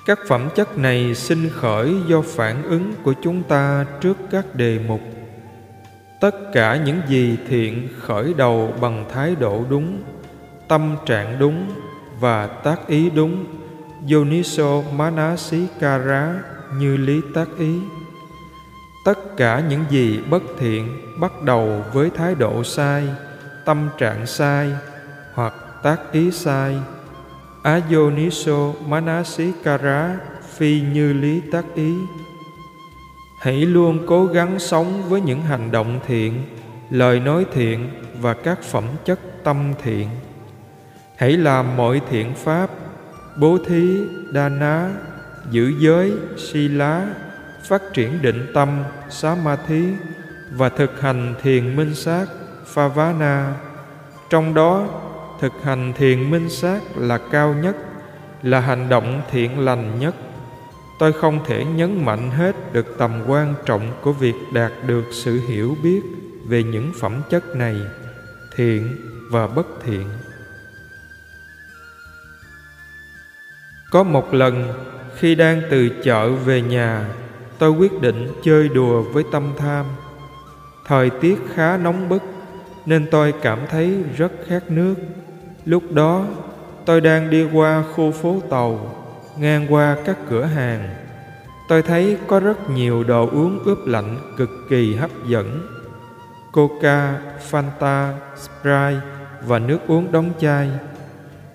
Các 0.06 0.20
phẩm 0.28 0.50
chất 0.56 0.78
này 0.78 1.16
sinh 1.16 1.50
khởi 1.50 1.96
do 2.08 2.22
phản 2.22 2.64
ứng 2.64 2.94
của 3.04 3.14
chúng 3.24 3.44
ta 3.44 3.86
trước 4.02 4.18
các 4.32 4.56
đề 4.56 4.80
mục. 4.88 5.02
Tất 6.22 6.36
cả 6.54 6.76
những 6.86 7.02
gì 7.08 7.38
thiện 7.50 7.88
khởi 8.00 8.34
đầu 8.34 8.74
bằng 8.82 9.06
thái 9.14 9.36
độ 9.36 9.64
đúng, 9.70 10.04
tâm 10.68 10.96
trạng 11.06 11.40
đúng 11.40 11.68
và 12.20 12.48
tác 12.48 12.88
ý 12.88 13.10
đúng. 13.10 13.46
Yoniso 14.12 14.82
manasikara 14.96 16.44
như 16.78 16.98
lý 16.98 17.22
tác 17.34 17.48
ý. 17.58 17.80
Tất 19.06 19.38
cả 19.38 19.64
những 19.70 19.86
gì 19.90 20.20
bất 20.30 20.44
thiện 20.60 20.98
bắt 21.20 21.42
đầu 21.42 21.84
với 21.94 22.10
thái 22.10 22.36
độ 22.36 22.64
sai, 22.64 23.08
tâm 23.66 23.90
trạng 23.98 24.26
sai, 24.26 24.72
hoặc 25.34 25.54
tác 25.84 26.12
ý 26.12 26.32
sai. 26.32 26.78
Ayoniso 27.64 28.74
manasikara, 28.88 30.20
phi 30.58 30.82
như 30.94 31.14
lý 31.14 31.42
tác 31.52 31.66
ý. 31.76 31.94
Hãy 33.40 33.66
luôn 33.66 34.00
cố 34.08 34.26
gắng 34.26 34.60
sống 34.60 35.04
với 35.10 35.22
những 35.22 35.42
hành 35.42 35.72
động 35.72 36.00
thiện, 36.08 36.44
lời 36.90 37.20
nói 37.20 37.46
thiện 37.54 37.90
và 38.22 38.34
các 38.34 38.64
phẩm 38.64 38.84
chất 39.06 39.20
tâm 39.44 39.74
thiện 39.84 40.08
hãy 41.18 41.38
làm 41.38 41.78
mọi 41.78 42.02
thiện 42.10 42.34
pháp, 42.36 42.70
bố 43.38 43.58
thí, 43.68 44.02
đa 44.32 44.50
ná, 44.50 44.90
giữ 45.52 45.74
giới, 45.80 46.14
si 46.38 46.68
lá, 46.68 47.08
phát 47.70 47.82
triển 47.94 48.22
định 48.22 48.52
tâm, 48.54 48.84
xá 49.10 49.36
ma 49.44 49.58
thí 49.68 49.84
và 50.52 50.70
thực 50.70 51.02
hành 51.02 51.36
thiền 51.42 51.76
minh 51.76 51.96
sát 51.96 52.26
pha-vá-na 52.66 53.54
trong 54.30 54.54
đó, 54.54 54.88
thực 55.42 55.54
hành 55.64 55.94
thiền 55.98 56.32
minh 56.32 56.50
sát 56.50 56.80
là 56.96 57.18
cao 57.32 57.54
nhất, 57.54 57.76
là 58.44 58.60
hành 58.60 58.90
động 58.90 59.22
thiện 59.32 59.60
lành 59.60 60.00
nhất. 60.00 60.16
Tôi 61.00 61.14
không 61.14 61.40
thể 61.46 61.66
nhấn 61.66 62.06
mạnh 62.06 62.32
hết 62.32 62.56
được 62.74 62.96
tầm 62.98 63.24
quan 63.28 63.54
trọng 63.66 63.92
của 64.02 64.14
việc 64.14 64.36
đạt 64.54 64.72
được 64.88 65.04
sự 65.12 65.42
hiểu 65.48 65.76
biết 65.84 66.02
về 66.48 66.64
những 66.64 66.92
phẩm 67.00 67.22
chất 67.30 67.56
này, 67.56 67.76
thiện 68.56 68.96
và 69.32 69.48
bất 69.48 69.68
thiện. 69.86 70.08
Có 73.96 74.04
một 74.04 74.34
lần, 74.34 74.74
khi 75.16 75.36
đang 75.36 75.62
từ 75.70 75.90
chợ 76.04 76.30
về 76.30 76.62
nhà, 76.62 77.06
tôi 77.58 77.70
quyết 77.70 78.02
định 78.02 78.28
chơi 78.44 78.70
đùa 78.70 79.02
với 79.02 79.24
tâm 79.32 79.54
tham. 79.58 79.86
Thời 80.86 81.10
tiết 81.10 81.40
khá 81.54 81.78
nóng 81.78 82.10
bức, 82.10 82.24
nên 82.86 83.08
tôi 83.12 83.34
cảm 83.42 83.60
thấy 83.70 84.04
rất 84.18 84.32
khát 84.48 84.72
nước. 84.72 84.96
Lúc 85.66 85.84
đó, 85.92 86.26
tôi 86.86 87.02
đang 87.02 87.30
đi 87.30 87.48
qua 87.54 87.84
khu 87.96 88.12
phố 88.12 88.42
tàu, 88.50 88.96
ngang 89.38 89.66
qua 89.70 89.98
các 90.06 90.18
cửa 90.30 90.44
hàng. 90.44 90.96
Tôi 91.70 91.82
thấy 91.82 92.18
có 92.28 92.40
rất 92.40 92.70
nhiều 92.70 93.04
đồ 93.04 93.30
uống 93.30 93.60
ướp 93.66 93.78
lạnh 93.86 94.18
cực 94.38 94.50
kỳ 94.70 94.96
hấp 94.96 95.12
dẫn. 95.28 95.68
Coca, 96.52 97.20
fanta, 97.52 98.12
sprite 98.38 99.02
và 99.46 99.60
nước 99.60 99.80
uống 99.88 100.12
đóng 100.12 100.30
chai 100.40 100.70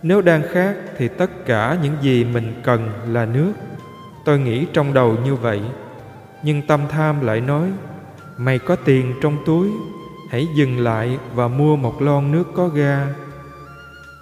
nếu 0.02 0.20
đang 0.20 0.42
khát 0.52 0.74
thì 0.96 1.08
tất 1.08 1.46
cả 1.46 1.78
những 1.82 1.96
gì 2.02 2.24
mình 2.24 2.52
cần 2.64 2.90
là 3.08 3.26
nước. 3.26 3.52
Tôi 4.24 4.38
nghĩ 4.38 4.66
trong 4.72 4.94
đầu 4.94 5.16
như 5.24 5.34
vậy. 5.34 5.60
Nhưng 6.42 6.66
tâm 6.66 6.80
tham 6.90 7.20
lại 7.20 7.40
nói, 7.40 7.70
mày 8.36 8.58
có 8.58 8.76
tiền 8.76 9.14
trong 9.22 9.36
túi, 9.46 9.70
hãy 10.30 10.48
dừng 10.54 10.78
lại 10.78 11.18
và 11.34 11.48
mua 11.48 11.76
một 11.76 12.02
lon 12.02 12.32
nước 12.32 12.44
có 12.54 12.68
ga. 12.68 13.06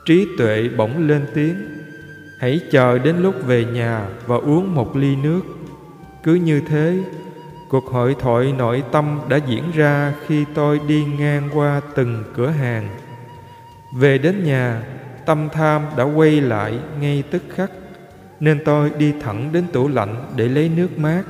Trí 0.04 0.26
tuệ 0.38 0.68
bỗng 0.76 1.08
lên 1.08 1.26
tiếng, 1.34 1.56
hãy 2.38 2.60
chờ 2.70 2.98
đến 2.98 3.16
lúc 3.16 3.34
về 3.46 3.64
nhà 3.64 4.06
và 4.26 4.36
uống 4.36 4.74
một 4.74 4.96
ly 4.96 5.16
nước. 5.16 5.40
Cứ 6.22 6.34
như 6.34 6.60
thế, 6.60 6.98
cuộc 7.68 7.86
hội 7.86 8.16
thoại 8.18 8.54
nội 8.58 8.82
tâm 8.92 9.20
đã 9.28 9.36
diễn 9.36 9.70
ra 9.74 10.14
khi 10.26 10.44
tôi 10.54 10.80
đi 10.88 11.04
ngang 11.18 11.48
qua 11.54 11.80
từng 11.94 12.24
cửa 12.34 12.48
hàng. 12.48 12.88
Về 13.96 14.18
đến 14.18 14.44
nhà 14.44 14.82
tâm 15.28 15.48
tham 15.52 15.82
đã 15.96 16.04
quay 16.04 16.40
lại 16.40 16.78
ngay 17.00 17.24
tức 17.30 17.42
khắc. 17.54 17.70
Nên 18.40 18.64
tôi 18.64 18.90
đi 18.98 19.14
thẳng 19.20 19.52
đến 19.52 19.64
tủ 19.72 19.88
lạnh 19.88 20.32
để 20.36 20.48
lấy 20.48 20.68
nước 20.76 20.98
mát. 20.98 21.22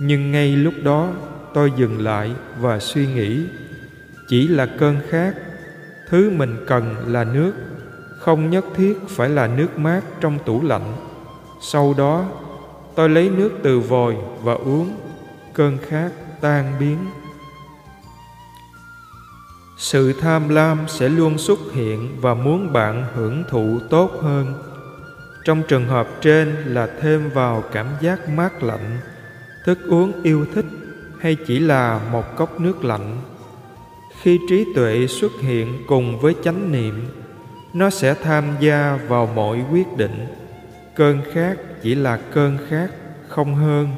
Nhưng 0.00 0.32
ngay 0.32 0.56
lúc 0.56 0.74
đó, 0.84 1.10
tôi 1.54 1.72
dừng 1.76 2.00
lại 2.00 2.30
và 2.60 2.78
suy 2.78 3.06
nghĩ. 3.06 3.46
Chỉ 4.28 4.48
là 4.48 4.66
cơn 4.66 4.96
khát, 5.08 5.34
thứ 6.08 6.30
mình 6.30 6.64
cần 6.66 6.94
là 7.06 7.24
nước. 7.24 7.52
Không 8.18 8.50
nhất 8.50 8.64
thiết 8.74 8.98
phải 9.08 9.28
là 9.28 9.46
nước 9.46 9.78
mát 9.78 10.00
trong 10.20 10.38
tủ 10.44 10.62
lạnh. 10.62 10.96
Sau 11.60 11.94
đó, 11.98 12.24
tôi 12.94 13.08
lấy 13.08 13.30
nước 13.30 13.50
từ 13.62 13.80
vòi 13.80 14.14
và 14.42 14.54
uống. 14.54 14.96
Cơn 15.54 15.78
khát 15.88 16.10
tan 16.40 16.72
biến 16.80 16.98
sự 19.76 20.12
tham 20.12 20.48
lam 20.48 20.78
sẽ 20.88 21.08
luôn 21.08 21.38
xuất 21.38 21.58
hiện 21.72 22.16
và 22.20 22.34
muốn 22.34 22.72
bạn 22.72 23.04
hưởng 23.14 23.44
thụ 23.50 23.78
tốt 23.90 24.10
hơn. 24.22 24.54
Trong 25.44 25.62
trường 25.68 25.86
hợp 25.86 26.08
trên 26.20 26.48
là 26.66 26.88
thêm 27.00 27.30
vào 27.34 27.64
cảm 27.72 27.86
giác 28.00 28.28
mát 28.28 28.62
lạnh, 28.62 28.98
thức 29.64 29.78
uống 29.88 30.22
yêu 30.22 30.46
thích 30.54 30.64
hay 31.20 31.36
chỉ 31.46 31.58
là 31.58 32.00
một 32.12 32.36
cốc 32.36 32.60
nước 32.60 32.84
lạnh. 32.84 33.18
Khi 34.20 34.38
trí 34.48 34.64
tuệ 34.74 35.06
xuất 35.06 35.32
hiện 35.40 35.82
cùng 35.86 36.18
với 36.18 36.34
chánh 36.44 36.72
niệm, 36.72 37.08
nó 37.74 37.90
sẽ 37.90 38.14
tham 38.14 38.44
gia 38.60 38.98
vào 39.08 39.26
mọi 39.34 39.64
quyết 39.72 39.96
định. 39.96 40.26
Cơn 40.94 41.20
khát 41.32 41.56
chỉ 41.82 41.94
là 41.94 42.16
cơn 42.16 42.58
khát 42.68 42.88
không 43.28 43.54
hơn. 43.54 43.88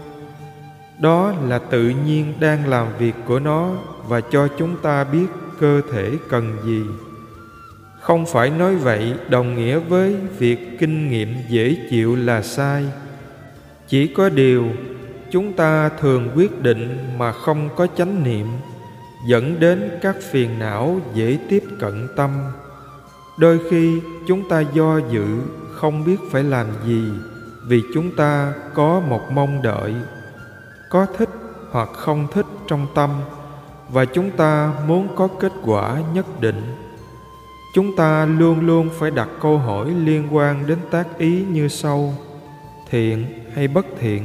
Đó 1.00 1.32
là 1.49 1.58
tự 1.58 1.92
nhiên 2.06 2.35
đang 2.40 2.68
làm 2.68 2.87
việc 2.99 3.14
của 3.26 3.38
nó 3.38 3.70
và 4.08 4.20
cho 4.20 4.49
chúng 4.58 4.76
ta 4.76 5.04
biết 5.04 5.26
cơ 5.60 5.80
thể 5.92 6.18
cần 6.28 6.56
gì? 6.64 6.82
Không 8.00 8.26
phải 8.26 8.50
nói 8.50 8.76
vậy 8.76 9.14
đồng 9.28 9.56
nghĩa 9.56 9.78
với 9.78 10.16
việc 10.38 10.78
kinh 10.78 11.10
nghiệm 11.10 11.34
dễ 11.48 11.76
chịu 11.90 12.16
là 12.16 12.42
sai. 12.42 12.84
Chỉ 13.88 14.06
có 14.06 14.28
điều, 14.28 14.64
chúng 15.30 15.52
ta 15.52 15.88
thường 15.88 16.30
quyết 16.34 16.62
định 16.62 16.98
mà 17.18 17.32
không 17.32 17.68
có 17.76 17.86
chánh 17.96 18.24
niệm, 18.24 18.46
dẫn 19.26 19.60
đến 19.60 19.90
các 20.02 20.16
phiền 20.30 20.58
não 20.58 21.00
dễ 21.14 21.38
tiếp 21.48 21.62
cận 21.78 22.08
tâm. 22.16 22.30
Đôi 23.38 23.60
khi 23.70 24.00
chúng 24.28 24.48
ta 24.48 24.60
do 24.60 25.00
dự, 25.10 25.26
không 25.74 26.04
biết 26.04 26.16
phải 26.30 26.44
làm 26.44 26.66
gì 26.86 27.02
vì 27.68 27.82
chúng 27.94 28.16
ta 28.16 28.52
có 28.74 29.00
một 29.00 29.20
mong 29.32 29.62
đợi, 29.62 29.94
có 30.90 31.06
thích 31.18 31.28
hoặc 31.70 31.88
không 31.92 32.26
thích 32.32 32.46
trong 32.68 32.86
tâm 32.94 33.10
và 33.88 34.04
chúng 34.04 34.30
ta 34.30 34.73
muốn 34.87 35.09
có 35.16 35.28
kết 35.40 35.52
quả 35.64 36.02
nhất 36.14 36.40
định. 36.40 36.75
Chúng 37.75 37.97
ta 37.97 38.26
luôn 38.26 38.61
luôn 38.61 38.88
phải 38.99 39.11
đặt 39.11 39.28
câu 39.40 39.59
hỏi 39.59 39.90
liên 39.90 40.28
quan 40.30 40.66
đến 40.66 40.78
tác 40.90 41.18
ý 41.18 41.45
như 41.45 41.68
sau. 41.68 42.14
Thiện 42.90 43.26
hay 43.54 43.68
bất 43.68 43.87
thiện? 44.00 44.23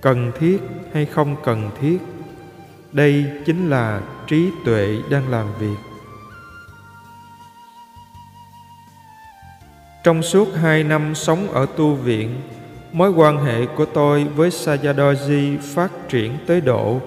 Cần 0.00 0.32
thiết 0.38 0.58
hay 0.92 1.06
không 1.06 1.36
cần 1.44 1.70
thiết? 1.80 1.98
Đây 2.92 3.24
chính 3.46 3.70
là 3.70 4.00
trí 4.26 4.50
tuệ 4.64 4.98
đang 5.10 5.28
làm 5.30 5.46
việc. 5.58 5.76
Trong 10.04 10.22
suốt 10.22 10.48
hai 10.54 10.84
năm 10.84 11.14
sống 11.14 11.48
ở 11.52 11.66
tu 11.76 11.94
viện, 11.94 12.40
mối 12.92 13.10
quan 13.10 13.44
hệ 13.44 13.66
của 13.66 13.84
tôi 13.84 14.24
với 14.24 14.50
Sayadoji 14.50 15.58
phát 15.74 15.90
triển 16.08 16.38
tới 16.46 16.60
độ 16.60 17.00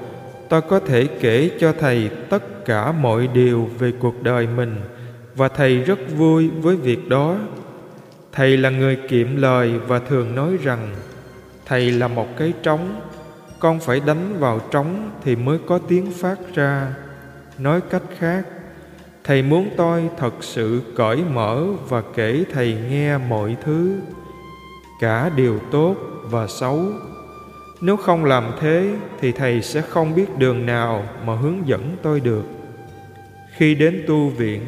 tôi 0.49 0.61
có 0.61 0.79
thể 0.79 1.07
kể 1.07 1.51
cho 1.59 1.73
thầy 1.79 2.09
tất 2.29 2.65
cả 2.65 2.91
mọi 2.91 3.27
điều 3.27 3.69
về 3.79 3.93
cuộc 3.99 4.23
đời 4.23 4.47
mình, 4.55 4.75
và 5.35 5.47
thầy 5.47 5.77
rất 5.77 5.99
vui 6.17 6.49
với 6.49 6.75
việc 6.75 7.09
đó. 7.09 7.37
Thầy 8.31 8.57
là 8.57 8.69
người 8.69 8.95
kiệm 8.95 9.35
lời 9.35 9.79
và 9.87 9.99
thường 9.99 10.35
nói 10.35 10.57
rằng, 10.63 10.95
thầy 11.65 11.91
là 11.91 12.07
một 12.07 12.27
cái 12.37 12.53
trống, 12.63 13.01
con 13.59 13.79
phải 13.79 14.01
đánh 14.05 14.39
vào 14.39 14.61
trống 14.71 15.11
thì 15.23 15.35
mới 15.35 15.59
có 15.67 15.79
tiếng 15.87 16.11
phát 16.11 16.37
ra. 16.55 16.95
Nói 17.57 17.81
cách 17.89 18.03
khác, 18.17 18.45
thầy 19.23 19.41
muốn 19.41 19.69
tôi 19.77 20.09
thật 20.17 20.33
sự 20.41 20.81
cởi 20.95 21.23
mở 21.33 21.63
và 21.89 22.03
kể 22.15 22.43
thầy 22.53 22.77
nghe 22.89 23.17
mọi 23.17 23.55
thứ, 23.63 23.99
cả 25.01 25.31
điều 25.35 25.59
tốt 25.71 25.95
và 26.23 26.47
xấu 26.47 26.79
nếu 27.81 27.97
không 27.97 28.25
làm 28.25 28.51
thế 28.59 28.95
thì 29.19 29.31
thầy 29.31 29.61
sẽ 29.61 29.81
không 29.81 30.15
biết 30.15 30.37
đường 30.37 30.65
nào 30.65 31.03
mà 31.25 31.35
hướng 31.35 31.67
dẫn 31.67 31.95
tôi 32.01 32.19
được. 32.19 32.43
Khi 33.55 33.75
đến 33.75 34.03
tu 34.07 34.29
viện, 34.29 34.61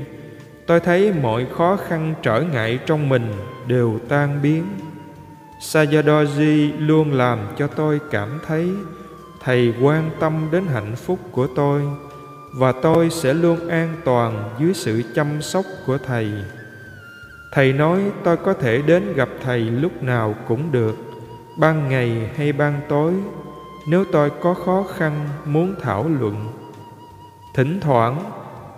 tôi 0.67 0.79
thấy 0.79 1.13
mọi 1.21 1.45
khó 1.57 1.77
khăn 1.87 2.13
trở 2.21 2.41
ngại 2.41 2.79
trong 2.85 3.09
mình 3.09 3.33
đều 3.67 3.99
tan 4.09 4.39
biến. 4.41 4.63
Sayadoji 5.61 6.71
luôn 6.77 7.13
làm 7.13 7.39
cho 7.57 7.67
tôi 7.67 7.99
cảm 8.11 8.39
thấy 8.47 8.69
Thầy 9.43 9.73
quan 9.81 10.09
tâm 10.19 10.47
đến 10.51 10.65
hạnh 10.67 10.95
phúc 10.95 11.19
của 11.31 11.47
tôi 11.55 11.81
Và 12.53 12.71
tôi 12.71 13.09
sẽ 13.09 13.33
luôn 13.33 13.67
an 13.67 13.95
toàn 14.05 14.49
dưới 14.59 14.73
sự 14.73 15.03
chăm 15.15 15.41
sóc 15.41 15.65
của 15.85 15.97
Thầy. 15.97 16.31
Thầy 17.51 17.73
nói 17.73 18.01
tôi 18.23 18.37
có 18.37 18.53
thể 18.53 18.81
đến 18.81 19.13
gặp 19.13 19.29
Thầy 19.43 19.59
lúc 19.59 20.03
nào 20.03 20.35
cũng 20.47 20.71
được 20.71 21.10
ban 21.57 21.89
ngày 21.89 22.29
hay 22.35 22.51
ban 22.51 22.81
tối, 22.89 23.13
nếu 23.87 24.05
tôi 24.11 24.29
có 24.41 24.53
khó 24.53 24.85
khăn 24.97 25.29
muốn 25.45 25.75
thảo 25.81 26.09
luận. 26.19 26.47
Thỉnh 27.53 27.79
thoảng, 27.81 28.23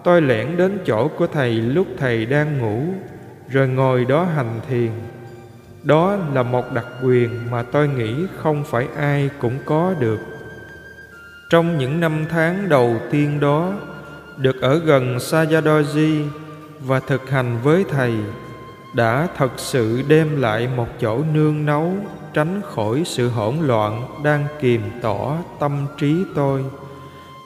tôi 0.03 0.21
lẻn 0.21 0.57
đến 0.57 0.79
chỗ 0.85 1.07
của 1.07 1.27
thầy 1.27 1.51
lúc 1.51 1.87
thầy 1.97 2.25
đang 2.25 2.57
ngủ, 2.57 2.81
rồi 3.49 3.67
ngồi 3.67 4.05
đó 4.05 4.23
hành 4.23 4.59
thiền. 4.69 4.91
Đó 5.83 6.15
là 6.33 6.43
một 6.43 6.73
đặc 6.73 6.85
quyền 7.03 7.51
mà 7.51 7.63
tôi 7.63 7.87
nghĩ 7.87 8.25
không 8.37 8.63
phải 8.63 8.87
ai 8.97 9.29
cũng 9.39 9.57
có 9.65 9.93
được. 9.99 10.19
Trong 11.49 11.77
những 11.77 11.99
năm 11.99 12.25
tháng 12.29 12.69
đầu 12.69 12.95
tiên 13.11 13.39
đó, 13.39 13.73
được 14.37 14.61
ở 14.61 14.79
gần 14.79 15.17
Sayadoji 15.17 16.25
và 16.79 16.99
thực 16.99 17.29
hành 17.29 17.57
với 17.63 17.85
thầy, 17.89 18.13
đã 18.93 19.27
thật 19.37 19.51
sự 19.57 20.01
đem 20.07 20.41
lại 20.41 20.69
một 20.75 20.87
chỗ 20.99 21.23
nương 21.33 21.65
náu 21.65 21.93
tránh 22.33 22.61
khỏi 22.65 23.03
sự 23.05 23.29
hỗn 23.29 23.55
loạn 23.61 24.23
đang 24.23 24.47
kìm 24.59 24.81
tỏ 25.01 25.37
tâm 25.59 25.87
trí 25.97 26.23
tôi. 26.35 26.65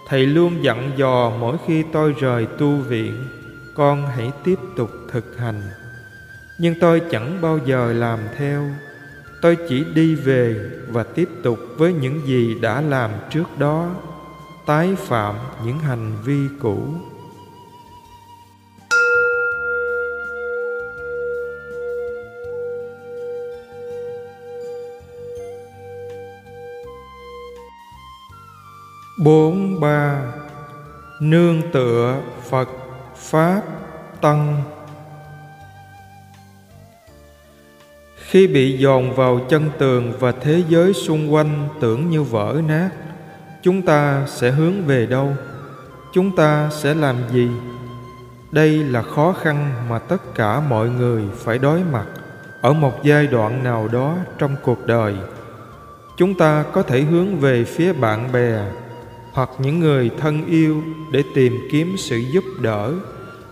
Thầy 0.07 0.25
luôn 0.25 0.63
dặn 0.63 0.91
dò 0.95 1.31
mỗi 1.39 1.57
khi 1.67 1.83
tôi 1.83 2.13
rời 2.19 2.45
tu 2.45 2.75
viện, 2.75 3.27
con 3.75 4.07
hãy 4.07 4.31
tiếp 4.43 4.59
tục 4.75 4.89
thực 5.11 5.37
hành. 5.37 5.61
Nhưng 6.57 6.75
tôi 6.79 7.01
chẳng 7.11 7.41
bao 7.41 7.59
giờ 7.65 7.93
làm 7.93 8.19
theo. 8.37 8.63
Tôi 9.41 9.57
chỉ 9.69 9.85
đi 9.93 10.15
về 10.15 10.69
và 10.87 11.03
tiếp 11.03 11.29
tục 11.43 11.59
với 11.77 11.93
những 11.93 12.27
gì 12.27 12.55
đã 12.61 12.81
làm 12.81 13.11
trước 13.29 13.57
đó, 13.57 13.89
tái 14.65 14.95
phạm 14.97 15.35
những 15.65 15.79
hành 15.79 16.11
vi 16.23 16.47
cũ. 16.61 16.93
Bốn 29.17 29.79
ba. 29.79 30.21
Nương 31.19 31.61
tựa 31.71 32.21
phật, 32.49 32.69
pháp, 33.15 33.61
tăng. 34.21 34.63
Khi 38.15 38.47
bị 38.47 38.77
dồn 38.77 39.15
vào 39.15 39.39
chân 39.49 39.69
tường 39.77 40.13
và 40.19 40.31
thế 40.31 40.63
giới 40.69 40.93
xung 40.93 41.33
quanh 41.33 41.67
tưởng 41.79 42.09
như 42.09 42.23
vỡ 42.23 42.61
nát, 42.67 42.89
chúng 43.63 43.81
ta 43.81 44.23
sẽ 44.27 44.51
hướng 44.51 44.85
về 44.85 45.05
đâu? 45.05 45.33
Chúng 46.13 46.35
ta 46.35 46.69
sẽ 46.71 46.93
làm 46.93 47.15
gì? 47.31 47.49
Đây 48.51 48.83
là 48.83 49.01
khó 49.01 49.33
khăn 49.33 49.73
mà 49.89 49.99
tất 49.99 50.35
cả 50.35 50.59
mọi 50.59 50.89
người 50.89 51.23
phải 51.35 51.57
đối 51.57 51.79
mặt 51.91 52.05
ở 52.61 52.73
một 52.73 53.03
giai 53.03 53.27
đoạn 53.27 53.63
nào 53.63 53.87
đó 53.87 54.15
trong 54.37 54.55
cuộc 54.63 54.85
đời. 54.85 55.15
Chúng 56.17 56.33
ta 56.33 56.63
có 56.73 56.81
thể 56.81 57.01
hướng 57.01 57.39
về 57.39 57.63
phía 57.63 57.93
bạn 57.93 58.31
bè 58.31 58.59
hoặc 59.37 59.49
những 59.59 59.79
người 59.79 60.11
thân 60.19 60.45
yêu 60.47 60.83
để 61.11 61.23
tìm 61.35 61.57
kiếm 61.71 61.95
sự 61.97 62.17
giúp 62.17 62.43
đỡ, 62.61 62.93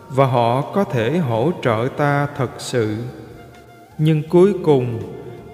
và 0.09 0.25
họ 0.25 0.61
có 0.61 0.83
thể 0.83 1.17
hỗ 1.17 1.51
trợ 1.63 1.87
ta 1.97 2.27
thật 2.37 2.49
sự. 2.57 2.97
Nhưng 3.97 4.23
cuối 4.29 4.53
cùng 4.63 4.99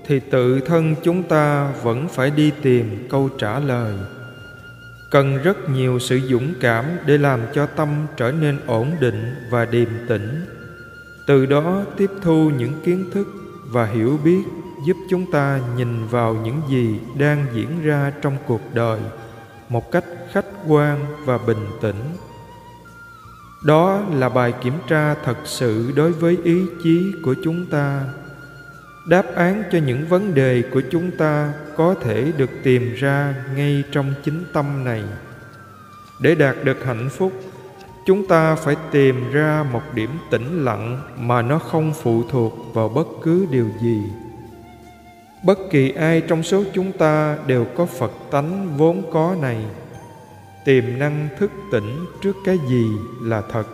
thì 0.07 0.19
tự 0.19 0.59
thân 0.59 0.95
chúng 1.03 1.23
ta 1.23 1.71
vẫn 1.83 2.07
phải 2.07 2.31
đi 2.31 2.51
tìm 2.61 3.07
câu 3.09 3.29
trả 3.37 3.59
lời. 3.59 3.93
Cần 5.11 5.37
rất 5.37 5.69
nhiều 5.69 5.99
sự 5.99 6.19
dũng 6.19 6.53
cảm 6.61 6.85
để 7.05 7.17
làm 7.17 7.39
cho 7.53 7.65
tâm 7.65 7.89
trở 8.17 8.31
nên 8.31 8.59
ổn 8.65 8.91
định 8.99 9.35
và 9.49 9.65
điềm 9.65 9.89
tĩnh. 10.07 10.45
Từ 11.27 11.45
đó 11.45 11.83
tiếp 11.97 12.09
thu 12.21 12.51
những 12.57 12.73
kiến 12.83 13.09
thức 13.13 13.27
và 13.71 13.85
hiểu 13.85 14.19
biết 14.23 14.43
giúp 14.87 14.97
chúng 15.09 15.31
ta 15.31 15.59
nhìn 15.77 16.07
vào 16.07 16.33
những 16.33 16.61
gì 16.69 16.99
đang 17.19 17.45
diễn 17.53 17.83
ra 17.83 18.11
trong 18.21 18.37
cuộc 18.47 18.61
đời 18.73 18.99
một 19.71 19.91
cách 19.91 20.05
khách 20.31 20.45
quan 20.67 21.05
và 21.25 21.37
bình 21.37 21.67
tĩnh. 21.81 22.17
Đó 23.65 24.01
là 24.13 24.29
bài 24.29 24.53
kiểm 24.63 24.73
tra 24.87 25.15
thật 25.25 25.37
sự 25.45 25.91
đối 25.95 26.11
với 26.11 26.37
ý 26.43 26.61
chí 26.83 27.11
của 27.23 27.35
chúng 27.43 27.65
ta. 27.65 28.03
Đáp 29.07 29.35
án 29.35 29.63
cho 29.71 29.77
những 29.77 30.07
vấn 30.07 30.33
đề 30.33 30.63
của 30.73 30.81
chúng 30.91 31.11
ta 31.11 31.53
có 31.77 31.95
thể 32.01 32.31
được 32.37 32.49
tìm 32.63 32.93
ra 32.93 33.35
ngay 33.55 33.83
trong 33.91 34.13
chính 34.23 34.43
tâm 34.53 34.83
này. 34.83 35.03
Để 36.19 36.35
đạt 36.35 36.55
được 36.63 36.85
hạnh 36.85 37.09
phúc, 37.09 37.31
chúng 38.05 38.27
ta 38.27 38.55
phải 38.55 38.75
tìm 38.91 39.31
ra 39.31 39.65
một 39.71 39.81
điểm 39.93 40.09
tĩnh 40.31 40.65
lặng 40.65 41.01
mà 41.17 41.41
nó 41.41 41.59
không 41.59 41.93
phụ 41.93 42.23
thuộc 42.29 42.53
vào 42.73 42.89
bất 42.89 43.07
cứ 43.23 43.47
điều 43.51 43.67
gì 43.81 44.01
bất 45.43 45.59
kỳ 45.69 45.91
ai 45.91 46.21
trong 46.21 46.43
số 46.43 46.63
chúng 46.73 46.91
ta 46.91 47.37
đều 47.47 47.65
có 47.75 47.85
phật 47.85 48.11
tánh 48.31 48.77
vốn 48.77 49.03
có 49.11 49.35
này. 49.41 49.65
Tiềm 50.65 50.99
năng 50.99 51.27
thức 51.39 51.51
tỉnh 51.71 52.05
trước 52.21 52.35
cái 52.45 52.57
gì 52.69 52.91
là 53.21 53.41
thật, 53.51 53.67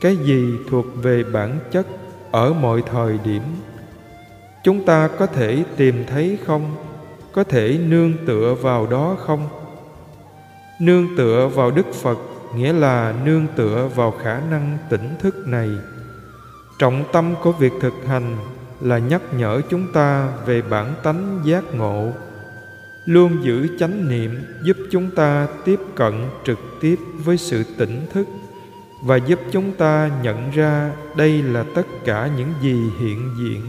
cái 0.00 0.16
gì 0.16 0.58
thuộc 0.70 0.86
về 1.02 1.24
bản 1.32 1.58
chất 1.70 1.86
ở 2.30 2.52
mọi 2.52 2.82
thời 2.90 3.18
điểm. 3.24 3.42
Chúng 4.64 4.84
ta 4.84 5.08
có 5.18 5.26
thể 5.26 5.64
tìm 5.76 6.04
thấy 6.06 6.38
không? 6.46 6.76
Có 7.32 7.44
thể 7.44 7.78
nương 7.88 8.12
tựa 8.26 8.54
vào 8.62 8.86
đó 8.86 9.16
không? 9.18 9.48
Nương 10.80 11.16
tựa 11.16 11.50
vào 11.54 11.70
đức 11.70 11.94
phật 11.94 12.18
nghĩa 12.54 12.72
là 12.72 13.14
nương 13.24 13.46
tựa 13.56 13.90
vào 13.94 14.10
khả 14.10 14.40
năng 14.50 14.78
tỉnh 14.90 15.14
thức 15.18 15.34
này. 15.46 15.70
Trọng 16.78 17.04
tâm 17.12 17.34
của 17.42 17.52
việc 17.52 17.72
thực 17.80 17.94
hành 18.06 18.36
là 18.80 18.98
nhắc 18.98 19.22
nhở 19.36 19.60
chúng 19.70 19.92
ta 19.92 20.28
về 20.46 20.62
bản 20.62 20.94
tánh 21.02 21.40
giác 21.44 21.64
ngộ. 21.74 22.12
Luôn 23.04 23.44
giữ 23.44 23.78
chánh 23.78 24.08
niệm 24.08 24.40
giúp 24.62 24.76
chúng 24.90 25.10
ta 25.10 25.48
tiếp 25.64 25.80
cận 25.94 26.12
trực 26.44 26.58
tiếp 26.80 26.98
với 27.24 27.36
sự 27.36 27.64
tỉnh 27.78 28.06
thức 28.12 28.26
và 29.04 29.16
giúp 29.16 29.40
chúng 29.52 29.72
ta 29.72 30.10
nhận 30.22 30.50
ra 30.50 30.92
đây 31.16 31.42
là 31.42 31.64
tất 31.74 31.86
cả 32.04 32.30
những 32.36 32.52
gì 32.62 32.90
hiện 33.00 33.30
diện. 33.38 33.62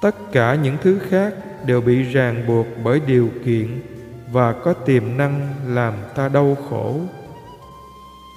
Tất 0.00 0.32
cả 0.32 0.54
những 0.54 0.76
thứ 0.82 0.98
khác 1.08 1.34
đều 1.66 1.80
bị 1.80 2.02
ràng 2.02 2.46
buộc 2.46 2.66
bởi 2.84 3.00
điều 3.06 3.30
kiện 3.44 3.80
và 4.32 4.52
có 4.52 4.72
tiềm 4.72 5.16
năng 5.16 5.54
làm 5.66 5.94
ta 6.14 6.28
đau 6.28 6.56
khổ. 6.70 7.00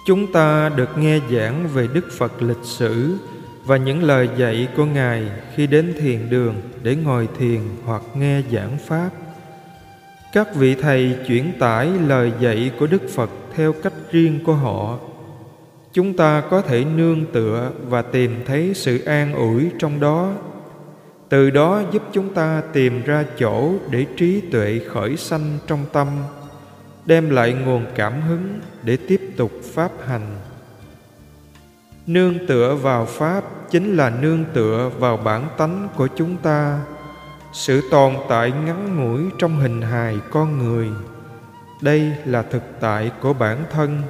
Chúng 0.08 0.32
ta 0.32 0.70
được 0.70 0.98
nghe 0.98 1.20
giảng 1.32 1.68
về 1.74 1.88
đức 1.94 2.06
phật 2.18 2.42
lịch 2.42 2.64
sử 2.64 3.18
và 3.70 3.78
những 3.78 4.04
lời 4.04 4.30
dạy 4.38 4.68
của 4.76 4.86
ngài 4.86 5.32
khi 5.56 5.68
đến 5.68 5.94
thiền 6.00 6.30
đường 6.30 6.56
để 6.84 6.96
ngồi 6.96 7.28
thiền 7.38 7.60
hoặc 7.86 8.02
nghe 8.16 8.42
giảng 8.52 8.78
pháp. 8.78 9.10
Các 10.34 10.56
vị 10.56 10.76
thầy 10.76 11.16
chuyển 11.28 11.52
tải 11.60 11.90
lời 12.08 12.32
dạy 12.40 12.72
của 12.80 12.88
đức 12.88 13.02
phật 13.10 13.30
theo 13.56 13.74
cách 13.74 13.94
riêng 14.12 14.40
của 14.44 14.54
họ. 14.54 14.98
Chúng 15.94 16.18
ta 16.18 16.44
có 16.50 16.62
thể 16.62 16.86
nương 16.96 17.26
tựa 17.26 17.72
và 17.88 18.02
tìm 18.02 18.36
thấy 18.46 18.74
sự 18.76 19.04
an 19.04 19.34
ủi 19.34 19.70
trong 19.80 20.00
đó. 20.00 20.34
Từ 21.30 21.50
đó 21.50 21.82
giúp 21.92 22.04
chúng 22.12 22.34
ta 22.34 22.62
tìm 22.74 23.02
ra 23.06 23.26
chỗ 23.40 23.74
để 23.92 24.06
trí 24.18 24.42
tuệ 24.42 24.82
khởi 24.88 25.18
sanh 25.18 25.58
trong 25.68 25.86
tâm, 25.94 26.08
đem 27.06 27.30
lại 27.30 27.54
nguồn 27.54 27.86
cảm 27.96 28.22
hứng 28.22 28.60
để 28.84 28.98
tiếp 29.08 29.22
tục 29.38 29.52
pháp 29.64 29.92
hành. 30.06 30.36
Nương 32.08 32.48
tựa 32.48 32.76
vào 32.76 33.06
pháp 33.06 33.59
chính 33.72 33.98
là 33.98 34.10
nương 34.10 34.46
tựa 34.54 34.92
vào 35.00 35.18
bản 35.18 35.48
tánh 35.58 35.88
của 35.96 36.08
chúng 36.16 36.38
ta, 36.38 36.80
sự 37.54 37.82
tồn 37.92 38.14
tại 38.30 38.52
ngắn 38.66 38.98
ngủi 38.98 39.22
trong 39.38 39.60
hình 39.60 39.82
hài 39.82 40.20
con 40.32 40.58
người. 40.58 40.90
Đây 41.82 42.14
là 42.26 42.42
thực 42.42 42.64
tại 42.80 43.12
của 43.22 43.34
bản 43.34 43.64
thân 43.72 44.02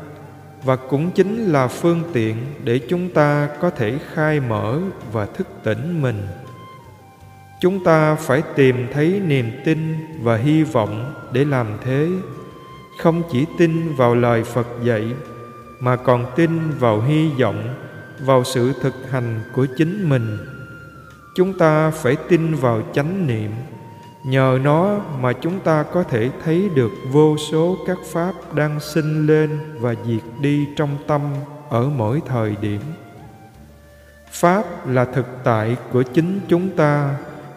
và 0.64 0.76
cũng 0.76 1.12
chính 1.12 1.46
là 1.46 1.68
phương 1.68 2.04
tiện 2.14 2.38
để 2.64 2.80
chúng 2.90 3.10
ta 3.10 3.50
có 3.62 3.70
thể 3.70 3.98
khai 4.14 4.40
mở 4.40 4.80
và 5.12 5.26
thức 5.26 5.48
tỉnh 5.64 6.02
mình. 6.02 6.28
Chúng 7.62 7.84
ta 7.84 8.16
phải 8.16 8.44
tìm 8.56 8.88
thấy 8.94 9.22
niềm 9.26 9.52
tin 9.66 9.96
và 10.22 10.38
hy 10.38 10.64
vọng 10.64 11.14
để 11.32 11.46
làm 11.46 11.68
thế, 11.84 12.10
không 13.00 13.24
chỉ 13.32 13.46
tin 13.58 13.96
vào 13.96 14.16
lời 14.16 14.44
phật 14.44 14.68
dạy 14.84 15.14
mà 15.80 15.96
còn 15.96 16.26
tin 16.36 16.72
vào 16.80 17.02
hy 17.02 17.30
vọng 17.30 17.89
vào 18.20 18.44
sự 18.44 18.74
thực 18.82 19.12
hành 19.12 19.42
của 19.54 19.66
chính 19.78 20.10
mình. 20.10 20.38
Chúng 21.36 21.58
ta 21.58 21.92
phải 21.92 22.16
tin 22.30 22.56
vào 22.56 22.82
chánh 22.94 23.28
niệm. 23.28 23.52
Nhờ 24.26 24.60
nó 24.64 25.00
mà 25.20 25.34
chúng 25.34 25.60
ta 25.60 25.84
có 25.84 26.04
thể 26.04 26.30
thấy 26.44 26.70
được 26.76 26.92
vô 27.12 27.38
số 27.52 27.78
các 27.88 27.98
pháp 28.12 28.34
đang 28.56 28.80
sinh 28.80 29.28
lên 29.28 29.60
và 29.80 29.96
diệt 30.06 30.24
đi 30.42 30.68
trong 30.76 30.98
tâm 31.08 31.22
ở 31.70 31.90
mỗi 31.90 32.22
thời 32.28 32.56
điểm. 32.62 32.82
Pháp 34.32 34.88
là 34.88 35.06
thực 35.06 35.26
tại 35.44 35.78
của 35.92 36.04
chính 36.04 36.40
chúng 36.48 36.70
ta 36.70 37.16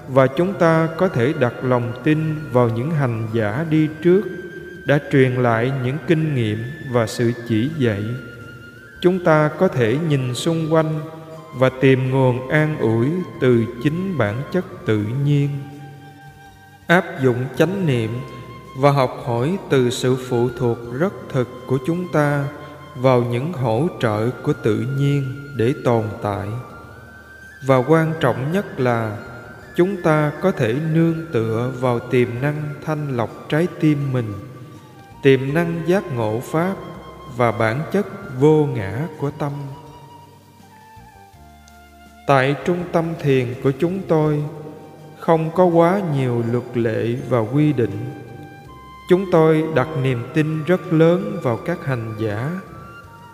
và 0.08 0.26
chúng 0.26 0.54
ta 0.54 0.88
có 0.96 1.08
thể 1.08 1.32
đặt 1.40 1.52
lòng 1.62 1.92
tin 2.04 2.50
vào 2.52 2.68
những 2.68 2.90
hành 2.90 3.28
giả 3.32 3.66
đi 3.70 3.88
trước 4.02 4.22
đã 4.86 4.98
truyền 5.12 5.32
lại 5.32 5.72
những 5.84 5.96
kinh 6.06 6.34
nghiệm 6.34 6.58
và 6.92 7.06
sự 7.06 7.32
chỉ 7.48 7.70
dạy 7.78 8.02
chúng 9.02 9.24
ta 9.24 9.50
có 9.58 9.68
thể 9.68 9.98
nhìn 10.08 10.34
xung 10.34 10.72
quanh 10.72 11.00
và 11.54 11.68
tìm 11.80 12.10
nguồn 12.10 12.48
an 12.48 12.78
ủi 12.78 13.08
từ 13.40 13.64
chính 13.82 14.18
bản 14.18 14.42
chất 14.52 14.64
tự 14.86 14.98
nhiên. 15.24 15.48
Áp 16.86 17.04
dụng 17.22 17.44
chánh 17.58 17.86
niệm 17.86 18.10
và 18.78 18.90
học 18.90 19.22
hỏi 19.26 19.58
từ 19.70 19.90
sự 19.90 20.16
phụ 20.28 20.48
thuộc 20.58 20.78
rất 20.98 21.12
thực 21.28 21.48
của 21.66 21.78
chúng 21.86 22.12
ta 22.12 22.44
vào 22.96 23.22
những 23.22 23.52
hỗ 23.52 23.88
trợ 24.00 24.30
của 24.30 24.52
tự 24.52 24.86
nhiên 24.98 25.34
để 25.56 25.74
tồn 25.84 26.04
tại. 26.22 26.48
Và 27.66 27.76
quan 27.76 28.12
trọng 28.20 28.52
nhất 28.52 28.80
là 28.80 29.18
chúng 29.76 30.02
ta 30.02 30.32
có 30.42 30.50
thể 30.52 30.74
nương 30.92 31.26
tựa 31.32 31.72
vào 31.80 31.98
tiềm 31.98 32.28
năng 32.42 32.74
thanh 32.84 33.16
lọc 33.16 33.48
trái 33.48 33.68
tim 33.80 34.12
mình, 34.12 34.32
tiềm 35.22 35.54
năng 35.54 35.82
giác 35.86 36.12
ngộ 36.16 36.40
pháp 36.40 36.74
và 37.36 37.52
bản 37.52 37.82
chất 37.92 38.06
vô 38.38 38.66
ngã 38.74 39.06
của 39.18 39.30
tâm. 39.30 39.52
Tại 42.26 42.54
trung 42.64 42.84
tâm 42.92 43.04
thiền 43.20 43.54
của 43.62 43.72
chúng 43.78 44.02
tôi, 44.08 44.42
không 45.18 45.50
có 45.50 45.64
quá 45.64 46.00
nhiều 46.14 46.44
luật 46.52 46.76
lệ 46.76 47.16
và 47.28 47.38
quy 47.38 47.72
định. 47.72 48.10
Chúng 49.08 49.30
tôi 49.32 49.64
đặt 49.74 49.88
niềm 50.02 50.26
tin 50.34 50.64
rất 50.64 50.92
lớn 50.92 51.38
vào 51.42 51.56
các 51.56 51.84
hành 51.84 52.14
giả, 52.20 52.50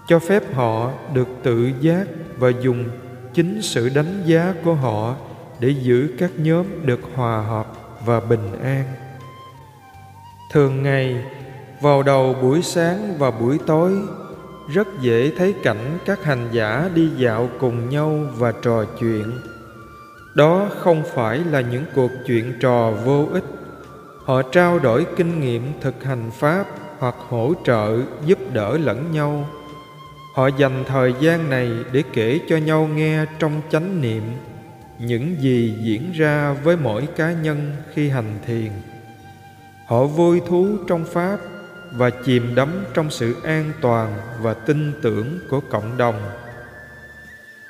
cho 0.08 0.18
phép 0.18 0.54
họ 0.54 0.90
được 1.14 1.28
tự 1.42 1.70
giác 1.80 2.06
và 2.38 2.48
dùng 2.60 2.84
chính 3.34 3.62
sự 3.62 3.88
đánh 3.88 4.22
giá 4.26 4.54
của 4.64 4.74
họ 4.74 5.14
để 5.60 5.68
giữ 5.68 6.16
các 6.18 6.30
nhóm 6.36 6.86
được 6.86 7.00
hòa 7.14 7.40
hợp 7.40 7.66
và 8.04 8.20
bình 8.20 8.62
an. 8.62 8.84
Thường 10.52 10.82
ngày 10.82 11.24
vào 11.80 12.02
đầu 12.02 12.34
buổi 12.42 12.62
sáng 12.62 13.14
và 13.18 13.30
buổi 13.30 13.58
tối, 13.66 13.92
rất 14.68 14.88
dễ 15.00 15.32
thấy 15.38 15.54
cảnh 15.62 15.98
các 16.04 16.24
hành 16.24 16.48
giả 16.52 16.90
đi 16.94 17.08
dạo 17.16 17.48
cùng 17.60 17.90
nhau 17.90 18.20
và 18.36 18.52
trò 18.62 18.84
chuyện. 19.00 19.32
Đó 20.34 20.68
không 20.78 21.02
phải 21.14 21.38
là 21.38 21.60
những 21.60 21.84
cuộc 21.94 22.10
chuyện 22.26 22.52
trò 22.60 22.90
vô 22.90 23.26
ích. 23.32 23.44
Họ 24.24 24.42
trao 24.42 24.78
đổi 24.78 25.06
kinh 25.16 25.40
nghiệm 25.40 25.62
thực 25.80 26.04
hành 26.04 26.30
pháp 26.30 26.66
hoặc 26.98 27.14
hỗ 27.28 27.52
trợ 27.64 27.98
giúp 28.26 28.38
đỡ 28.52 28.78
lẫn 28.78 29.12
nhau. 29.12 29.48
Họ 30.34 30.46
dành 30.46 30.84
thời 30.86 31.14
gian 31.20 31.50
này 31.50 31.70
để 31.92 32.02
kể 32.12 32.40
cho 32.48 32.56
nhau 32.56 32.88
nghe 32.94 33.24
trong 33.38 33.60
chánh 33.70 34.00
niệm, 34.00 34.22
những 34.98 35.36
gì 35.40 35.74
diễn 35.82 36.12
ra 36.12 36.52
với 36.64 36.76
mỗi 36.76 37.06
cá 37.16 37.32
nhân 37.32 37.72
khi 37.94 38.08
hành 38.08 38.38
thiền. 38.46 38.70
Họ 39.86 40.04
vui 40.04 40.40
thú 40.48 40.66
trong 40.88 41.04
pháp 41.04 41.38
và 41.92 42.10
chìm 42.10 42.54
đắm 42.54 42.68
trong 42.94 43.10
sự 43.10 43.36
an 43.44 43.72
toàn 43.80 44.16
và 44.40 44.54
tin 44.54 44.92
tưởng 45.02 45.38
của 45.48 45.60
cộng 45.60 45.96
đồng. 45.96 46.30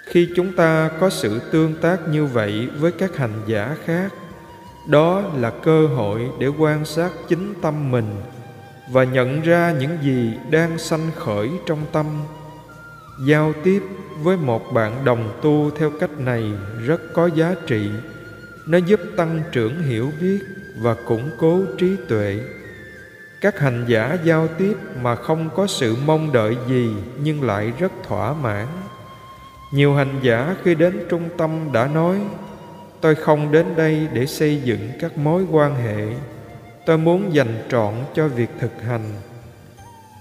Khi 0.04 0.28
chúng 0.36 0.52
ta 0.52 0.90
có 1.00 1.10
sự 1.10 1.40
tương 1.52 1.74
tác 1.74 2.08
như 2.08 2.24
vậy 2.26 2.68
với 2.78 2.92
các 2.92 3.16
hành 3.16 3.40
giả 3.46 3.76
khác, 3.84 4.12
đó 4.88 5.22
là 5.36 5.50
cơ 5.50 5.86
hội 5.86 6.30
để 6.38 6.46
quan 6.46 6.84
sát 6.84 7.10
chính 7.28 7.54
tâm 7.62 7.90
mình 7.90 8.22
và 8.90 9.04
nhận 9.04 9.42
ra 9.42 9.74
những 9.78 9.98
gì 10.02 10.38
đang 10.50 10.78
sanh 10.78 11.10
khởi 11.16 11.50
trong 11.66 11.86
tâm. 11.92 12.06
Giao 13.26 13.52
tiếp 13.64 13.82
với 14.22 14.36
một 14.36 14.72
bạn 14.72 15.04
đồng 15.04 15.38
tu 15.42 15.70
theo 15.78 15.90
cách 16.00 16.18
này 16.18 16.52
rất 16.86 17.00
có 17.14 17.30
giá 17.34 17.54
trị. 17.66 17.90
Nó 18.66 18.78
giúp 18.78 19.00
tăng 19.16 19.40
trưởng 19.52 19.82
hiểu 19.82 20.12
biết 20.20 20.38
và 20.78 20.94
củng 20.94 21.30
cố 21.38 21.62
trí 21.78 21.96
tuệ 22.08 22.40
các 23.40 23.58
hành 23.58 23.84
giả 23.88 24.16
giao 24.24 24.48
tiếp 24.48 24.76
mà 25.02 25.14
không 25.14 25.50
có 25.56 25.66
sự 25.66 25.96
mong 26.06 26.32
đợi 26.32 26.56
gì 26.68 26.90
nhưng 27.22 27.42
lại 27.42 27.72
rất 27.78 27.92
thỏa 28.08 28.32
mãn. 28.32 28.66
Nhiều 29.72 29.94
hành 29.94 30.20
giả 30.22 30.56
khi 30.64 30.74
đến 30.74 31.06
trung 31.08 31.28
tâm 31.36 31.72
đã 31.72 31.86
nói, 31.86 32.20
tôi 33.00 33.14
không 33.14 33.52
đến 33.52 33.66
đây 33.76 34.08
để 34.12 34.26
xây 34.26 34.60
dựng 34.64 34.90
các 35.00 35.18
mối 35.18 35.44
quan 35.50 35.74
hệ. 35.74 36.06
Tôi 36.86 36.98
muốn 36.98 37.34
dành 37.34 37.66
trọn 37.70 37.94
cho 38.14 38.28
việc 38.28 38.50
thực 38.60 38.82
hành. 38.82 39.04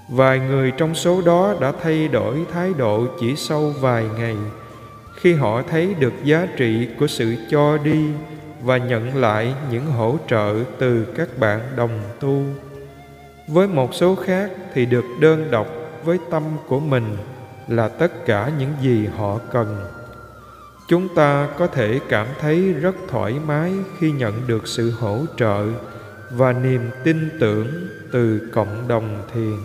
Vài 0.09 0.39
người 0.39 0.71
trong 0.77 0.95
số 0.95 1.21
đó 1.21 1.55
đã 1.61 1.73
thay 1.83 2.07
đổi 2.07 2.45
thái 2.53 2.73
độ 2.77 3.05
chỉ 3.19 3.35
sau 3.35 3.73
vài 3.79 4.05
ngày. 4.17 4.35
Khi 5.15 5.33
họ 5.33 5.61
thấy 5.61 5.93
được 5.99 6.13
giá 6.23 6.47
trị 6.57 6.87
của 6.99 7.07
sự 7.07 7.35
cho 7.49 7.77
đi 7.77 8.05
và 8.61 8.77
nhận 8.77 9.15
lại 9.15 9.53
những 9.71 9.85
hỗ 9.85 10.17
trợ 10.29 10.55
từ 10.79 11.05
các 11.17 11.37
bạn 11.39 11.61
đồng 11.75 11.99
tu 12.19 12.43
với 13.47 13.67
một 13.67 13.93
số 13.93 14.15
khác 14.15 14.51
thì 14.73 14.85
được 14.85 15.05
đơn 15.19 15.51
độc 15.51 15.67
với 16.03 16.19
tâm 16.31 16.43
của 16.67 16.79
mình 16.79 17.17
là 17.67 17.87
tất 17.87 18.25
cả 18.25 18.51
những 18.59 18.73
gì 18.81 19.07
họ 19.17 19.39
cần. 19.51 19.85
Chúng 20.87 21.15
ta 21.15 21.47
có 21.57 21.67
thể 21.67 21.99
cảm 22.09 22.27
thấy 22.39 22.73
rất 22.73 22.95
thoải 23.07 23.35
mái 23.47 23.73
khi 23.99 24.11
nhận 24.11 24.47
được 24.47 24.67
sự 24.67 24.91
hỗ 24.91 25.19
trợ 25.37 25.65
và 26.31 26.53
niềm 26.53 26.89
tin 27.03 27.29
tưởng 27.39 27.87
từ 28.11 28.49
cộng 28.53 28.87
đồng 28.87 29.23
thiền. 29.33 29.57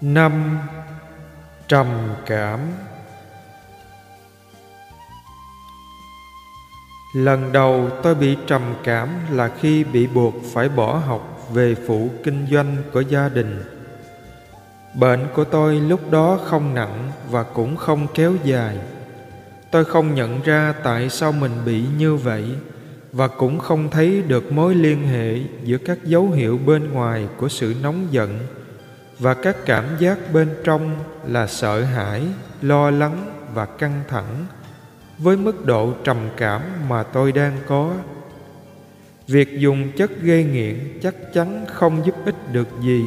Năm 0.00 0.58
trầm 1.68 1.86
cảm. 2.26 2.60
Lần 7.14 7.52
đầu 7.52 7.90
tôi 8.02 8.14
bị 8.14 8.36
trầm 8.46 8.62
cảm 8.84 9.08
là 9.30 9.48
khi 9.60 9.84
bị 9.84 10.06
buộc 10.06 10.34
phải 10.52 10.68
bỏ 10.68 10.96
học 10.96 11.48
về 11.52 11.74
phụ 11.86 12.10
kinh 12.24 12.46
doanh 12.50 12.76
của 12.92 13.00
gia 13.00 13.28
đình. 13.28 13.62
Bệnh 14.94 15.26
của 15.34 15.44
tôi 15.44 15.80
lúc 15.80 16.10
đó 16.10 16.38
không 16.44 16.74
nặng 16.74 17.10
và 17.30 17.42
cũng 17.42 17.76
không 17.76 18.06
kéo 18.14 18.34
dài. 18.44 18.78
Tôi 19.70 19.84
không 19.84 20.14
nhận 20.14 20.42
ra 20.42 20.74
tại 20.82 21.10
sao 21.10 21.32
mình 21.32 21.52
bị 21.64 21.84
như 21.98 22.16
vậy 22.16 22.44
và 23.12 23.28
cũng 23.28 23.58
không 23.58 23.90
thấy 23.90 24.22
được 24.22 24.52
mối 24.52 24.74
liên 24.74 25.08
hệ 25.08 25.38
giữa 25.64 25.78
các 25.78 26.04
dấu 26.04 26.30
hiệu 26.30 26.58
bên 26.66 26.92
ngoài 26.92 27.28
của 27.36 27.48
sự 27.48 27.74
nóng 27.82 28.06
giận 28.10 28.38
và 29.18 29.34
các 29.34 29.56
cảm 29.66 29.84
giác 29.98 30.18
bên 30.32 30.48
trong 30.64 30.96
là 31.26 31.46
sợ 31.46 31.82
hãi 31.82 32.22
lo 32.62 32.90
lắng 32.90 33.32
và 33.54 33.66
căng 33.66 34.02
thẳng 34.08 34.46
với 35.18 35.36
mức 35.36 35.64
độ 35.64 35.92
trầm 36.04 36.16
cảm 36.36 36.62
mà 36.88 37.02
tôi 37.02 37.32
đang 37.32 37.56
có 37.66 37.94
việc 39.26 39.58
dùng 39.58 39.92
chất 39.96 40.10
gây 40.22 40.44
nghiện 40.44 40.98
chắc 41.02 41.14
chắn 41.34 41.64
không 41.68 42.06
giúp 42.06 42.14
ích 42.24 42.52
được 42.52 42.68
gì 42.80 43.04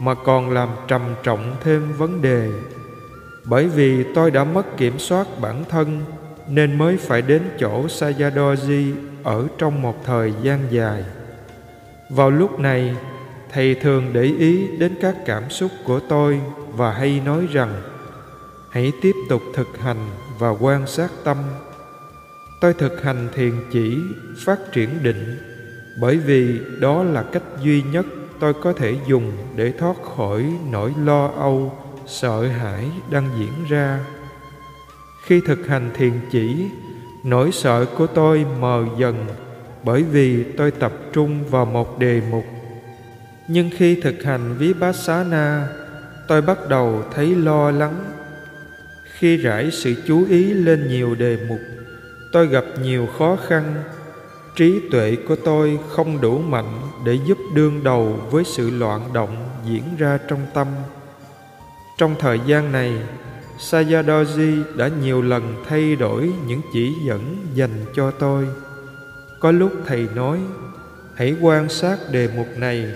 mà 0.00 0.14
còn 0.14 0.50
làm 0.50 0.68
trầm 0.88 1.14
trọng 1.22 1.56
thêm 1.64 1.92
vấn 1.92 2.22
đề 2.22 2.48
bởi 3.44 3.68
vì 3.68 4.04
tôi 4.14 4.30
đã 4.30 4.44
mất 4.44 4.76
kiểm 4.76 4.98
soát 4.98 5.26
bản 5.40 5.64
thân 5.68 6.04
nên 6.48 6.78
mới 6.78 6.96
phải 6.96 7.22
đến 7.22 7.42
chỗ 7.58 7.86
Sayadoji 7.86 8.92
ở 9.22 9.46
trong 9.58 9.82
một 9.82 10.04
thời 10.04 10.32
gian 10.42 10.60
dài. 10.70 11.04
Vào 12.10 12.30
lúc 12.30 12.60
này, 12.60 12.96
thầy 13.52 13.74
thường 13.74 14.10
để 14.12 14.22
ý 14.22 14.68
đến 14.78 14.94
các 15.00 15.16
cảm 15.26 15.50
xúc 15.50 15.70
của 15.84 16.00
tôi 16.00 16.40
và 16.72 16.92
hay 16.92 17.22
nói 17.24 17.48
rằng, 17.52 17.82
hãy 18.70 18.92
tiếp 19.02 19.14
tục 19.28 19.42
thực 19.54 19.78
hành 19.78 20.10
và 20.38 20.50
quan 20.50 20.86
sát 20.86 21.10
tâm. 21.24 21.36
Tôi 22.60 22.74
thực 22.74 23.02
hành 23.02 23.28
thiền 23.34 23.52
chỉ, 23.72 23.98
phát 24.44 24.58
triển 24.72 24.88
định, 25.02 25.38
bởi 26.00 26.16
vì 26.16 26.60
đó 26.80 27.02
là 27.02 27.22
cách 27.22 27.42
duy 27.62 27.82
nhất 27.82 28.06
tôi 28.40 28.54
có 28.54 28.72
thể 28.72 28.96
dùng 29.06 29.32
để 29.56 29.72
thoát 29.78 29.96
khỏi 30.16 30.52
nỗi 30.70 30.92
lo 31.04 31.26
âu, 31.26 31.78
sợ 32.06 32.46
hãi 32.46 32.90
đang 33.10 33.30
diễn 33.38 33.52
ra. 33.68 34.00
Khi 35.24 35.40
thực 35.46 35.66
hành 35.66 35.90
thiền 35.94 36.12
chỉ, 36.30 36.66
nỗi 37.24 37.52
sợ 37.52 37.86
của 37.98 38.06
tôi 38.06 38.46
mờ 38.60 38.86
dần 38.98 39.26
bởi 39.84 40.02
vì 40.02 40.44
tôi 40.44 40.70
tập 40.70 40.92
trung 41.12 41.44
vào 41.50 41.64
một 41.64 41.98
đề 41.98 42.22
mục 42.30 42.44
nhưng 43.52 43.70
khi 43.76 43.94
thực 43.94 44.22
hành 44.22 44.56
vipassana 44.58 45.68
tôi 46.28 46.42
bắt 46.42 46.68
đầu 46.68 47.04
thấy 47.14 47.34
lo 47.34 47.70
lắng. 47.70 48.04
Khi 49.12 49.36
rải 49.36 49.70
sự 49.70 49.94
chú 50.06 50.26
ý 50.28 50.54
lên 50.54 50.88
nhiều 50.88 51.14
đề 51.14 51.38
mục 51.48 51.60
tôi 52.32 52.46
gặp 52.46 52.64
nhiều 52.82 53.08
khó 53.18 53.36
khăn. 53.48 53.74
Trí 54.56 54.80
tuệ 54.90 55.16
của 55.28 55.36
tôi 55.36 55.78
không 55.88 56.20
đủ 56.20 56.38
mạnh 56.38 56.80
để 57.04 57.18
giúp 57.26 57.38
đương 57.54 57.84
đầu 57.84 58.28
với 58.30 58.44
sự 58.44 58.70
loạn 58.70 59.12
động 59.12 59.48
diễn 59.64 59.82
ra 59.98 60.18
trong 60.28 60.40
tâm. 60.54 60.66
Trong 61.98 62.14
thời 62.18 62.40
gian 62.46 62.72
này 62.72 62.92
Sayadoji 63.58 64.62
đã 64.76 64.90
nhiều 65.02 65.22
lần 65.22 65.64
thay 65.68 65.96
đổi 65.96 66.32
những 66.46 66.60
chỉ 66.72 66.94
dẫn 67.06 67.36
dành 67.54 67.84
cho 67.94 68.10
tôi. 68.10 68.46
Có 69.40 69.52
lúc 69.52 69.72
thầy 69.86 70.08
nói, 70.14 70.40
hãy 71.14 71.36
quan 71.40 71.68
sát 71.68 71.98
đề 72.12 72.28
mục 72.36 72.48
này, 72.56 72.86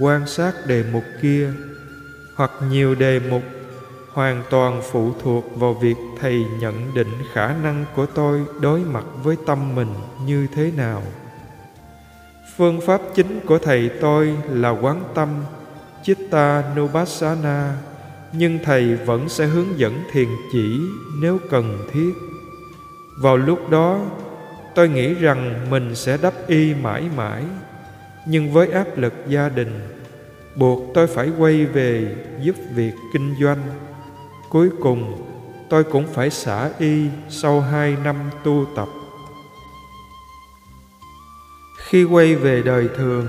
quan 0.00 0.26
sát 0.26 0.52
đề 0.66 0.84
mục 0.92 1.04
kia, 1.22 1.50
hoặc 2.36 2.50
nhiều 2.70 2.94
đề 2.94 3.20
mục 3.30 3.42
hoàn 4.12 4.42
toàn 4.50 4.82
phụ 4.90 5.12
thuộc 5.22 5.56
vào 5.56 5.74
việc 5.74 5.96
thầy 6.20 6.44
nhận 6.60 6.94
định 6.94 7.12
khả 7.32 7.54
năng 7.62 7.84
của 7.94 8.06
tôi 8.06 8.44
đối 8.60 8.80
mặt 8.80 9.04
với 9.22 9.36
tâm 9.46 9.74
mình 9.74 9.94
như 10.26 10.46
thế 10.54 10.72
nào. 10.76 11.02
Phương 12.56 12.80
pháp 12.80 13.00
chính 13.14 13.40
của 13.46 13.58
thầy 13.58 13.90
tôi 14.00 14.36
là 14.48 14.70
quán 14.70 15.04
tâm 15.14 15.28
Chitta 16.02 16.62
Nupassana 16.76 17.74
nhưng 18.32 18.58
thầy 18.64 18.96
vẫn 18.96 19.28
sẽ 19.28 19.46
hướng 19.46 19.78
dẫn 19.78 20.02
thiền 20.12 20.28
chỉ 20.52 20.80
nếu 21.20 21.38
cần 21.50 21.88
thiết. 21.92 22.12
Vào 23.22 23.36
lúc 23.36 23.70
đó 23.70 24.00
tôi 24.74 24.88
nghĩ 24.88 25.14
rằng 25.14 25.70
mình 25.70 25.94
sẽ 25.94 26.18
đắp 26.22 26.34
y 26.46 26.74
mãi 26.74 27.04
mãi 27.16 27.42
nhưng 28.26 28.52
với 28.52 28.72
áp 28.72 28.86
lực 28.96 29.14
gia 29.28 29.48
đình, 29.48 29.80
buộc 30.56 30.82
tôi 30.94 31.06
phải 31.06 31.30
quay 31.38 31.66
về 31.66 32.16
giúp 32.40 32.56
việc 32.74 32.92
kinh 33.12 33.34
doanh. 33.40 33.62
Cuối 34.50 34.70
cùng, 34.80 35.24
tôi 35.68 35.84
cũng 35.84 36.06
phải 36.06 36.30
xả 36.30 36.70
y 36.78 37.06
sau 37.28 37.60
hai 37.60 37.96
năm 38.04 38.16
tu 38.44 38.66
tập. 38.76 38.88
Khi 41.76 42.04
quay 42.04 42.34
về 42.34 42.62
đời 42.62 42.88
thường, 42.96 43.28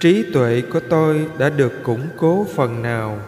trí 0.00 0.24
tuệ 0.32 0.62
của 0.72 0.80
tôi 0.90 1.26
đã 1.38 1.50
được 1.50 1.72
củng 1.82 2.08
cố 2.16 2.46
phần 2.54 2.82
nào. 2.82 3.18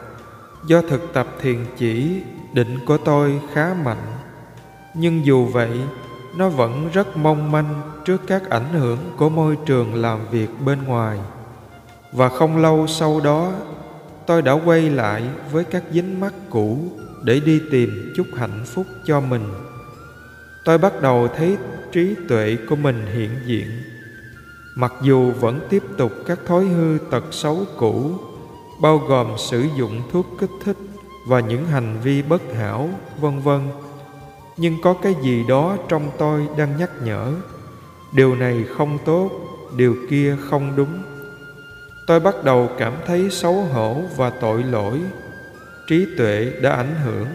Do 0.66 0.82
thực 0.82 1.12
tập 1.12 1.26
thiền 1.40 1.66
chỉ, 1.76 2.20
định 2.52 2.78
của 2.86 2.96
tôi 2.96 3.40
khá 3.52 3.74
mạnh. 3.84 4.06
Nhưng 4.94 5.26
dù 5.26 5.46
vậy 5.46 5.70
nó 6.36 6.48
vẫn 6.48 6.88
rất 6.92 7.16
mong 7.16 7.52
manh 7.52 7.80
trước 8.04 8.20
các 8.26 8.50
ảnh 8.50 8.72
hưởng 8.72 8.98
của 9.16 9.28
môi 9.28 9.56
trường 9.66 9.94
làm 9.94 10.20
việc 10.30 10.48
bên 10.64 10.84
ngoài. 10.84 11.18
Và 12.12 12.28
không 12.28 12.56
lâu 12.56 12.86
sau 12.86 13.20
đó, 13.20 13.52
tôi 14.26 14.42
đã 14.42 14.52
quay 14.52 14.90
lại 14.90 15.22
với 15.52 15.64
các 15.64 15.82
dính 15.92 16.20
mắc 16.20 16.34
cũ 16.50 16.78
để 17.24 17.40
đi 17.40 17.60
tìm 17.70 18.12
chút 18.16 18.26
hạnh 18.36 18.64
phúc 18.66 18.86
cho 19.06 19.20
mình. 19.20 19.44
Tôi 20.64 20.78
bắt 20.78 21.02
đầu 21.02 21.28
thấy 21.36 21.56
trí 21.92 22.14
tuệ 22.28 22.56
của 22.68 22.76
mình 22.76 23.06
hiện 23.14 23.30
diện. 23.46 23.68
Mặc 24.74 24.92
dù 25.02 25.30
vẫn 25.40 25.60
tiếp 25.70 25.82
tục 25.96 26.12
các 26.26 26.38
thói 26.46 26.64
hư 26.64 26.98
tật 27.10 27.24
xấu 27.30 27.64
cũ, 27.76 28.10
bao 28.80 28.98
gồm 28.98 29.26
sử 29.38 29.64
dụng 29.76 30.02
thuốc 30.12 30.26
kích 30.40 30.50
thích 30.64 30.76
và 31.28 31.40
những 31.40 31.66
hành 31.66 31.96
vi 32.02 32.22
bất 32.22 32.42
hảo, 32.54 32.90
vân 33.20 33.40
vân 33.40 33.60
nhưng 34.56 34.80
có 34.82 34.94
cái 34.94 35.14
gì 35.22 35.44
đó 35.48 35.76
trong 35.88 36.10
tôi 36.18 36.48
đang 36.58 36.76
nhắc 36.76 36.90
nhở, 37.04 37.32
điều 38.12 38.34
này 38.34 38.64
không 38.76 38.98
tốt, 39.04 39.30
điều 39.76 39.96
kia 40.10 40.36
không 40.50 40.76
đúng. 40.76 41.02
Tôi 42.06 42.20
bắt 42.20 42.44
đầu 42.44 42.68
cảm 42.78 42.92
thấy 43.06 43.30
xấu 43.30 43.54
hổ 43.54 44.02
và 44.16 44.30
tội 44.30 44.62
lỗi, 44.62 45.00
trí 45.88 46.06
tuệ 46.18 46.52
đã 46.62 46.70
ảnh 46.70 46.94
hưởng 47.04 47.26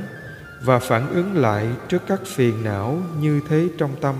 và 0.64 0.80
phản 0.80 1.14
ứng 1.14 1.38
lại 1.38 1.68
trước 1.90 2.02
các 2.08 2.22
phiền 2.26 2.64
não 2.64 2.98
như 3.20 3.42
thế 3.50 3.68
trong 3.78 3.92
tâm. 4.02 4.16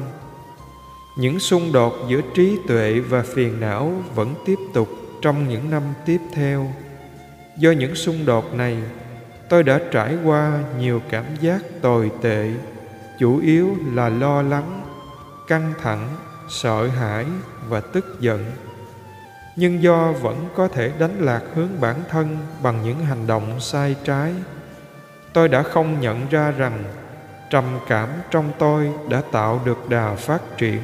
Những 1.18 1.40
xung 1.40 1.72
đột 1.72 1.94
giữa 2.10 2.22
trí 2.36 2.58
tuệ 2.68 3.00
và 3.00 3.22
phiền 3.22 3.60
não 3.60 3.94
vẫn 4.16 4.36
tiếp 4.46 4.58
tục 4.74 4.90
trong 5.22 5.50
những 5.50 5.70
năm 5.70 5.84
tiếp 6.06 6.20
theo. 6.34 6.74
Do 7.58 7.72
những 7.72 7.96
xung 7.96 8.26
đột 8.26 8.54
này, 8.54 8.78
tôi 9.50 9.64
đã 9.64 9.80
trải 9.92 10.18
qua 10.26 10.60
nhiều 10.80 11.02
cảm 11.10 11.26
giác 11.42 11.62
tồi 11.82 12.12
tệ 12.22 12.52
chủ 13.22 13.38
yếu 13.38 13.78
là 13.94 14.10
lo 14.10 14.42
lắng, 14.42 14.82
căng 15.48 15.74
thẳng, 15.82 16.10
sợ 16.50 16.88
hãi 16.88 17.26
và 17.70 17.82
tức 17.82 18.06
giận. 18.20 18.52
Nhưng 19.56 19.84
do 19.84 20.12
vẫn 20.12 20.50
có 20.56 20.68
thể 20.68 20.92
đánh 21.00 21.20
lạc 21.20 21.42
hướng 21.56 21.82
bản 21.82 21.96
thân 22.10 22.38
bằng 22.64 22.84
những 22.84 23.00
hành 23.00 23.28
động 23.28 23.60
sai 23.60 23.96
trái, 24.04 24.34
tôi 25.34 25.48
đã 25.48 25.64
không 25.64 26.00
nhận 26.00 26.30
ra 26.30 26.52
rằng 26.52 26.84
trầm 27.50 27.64
cảm 27.88 28.10
trong 28.32 28.52
tôi 28.60 28.92
đã 29.10 29.22
tạo 29.32 29.62
được 29.66 29.90
đà 29.90 30.16
phát 30.16 30.42
triển 30.58 30.82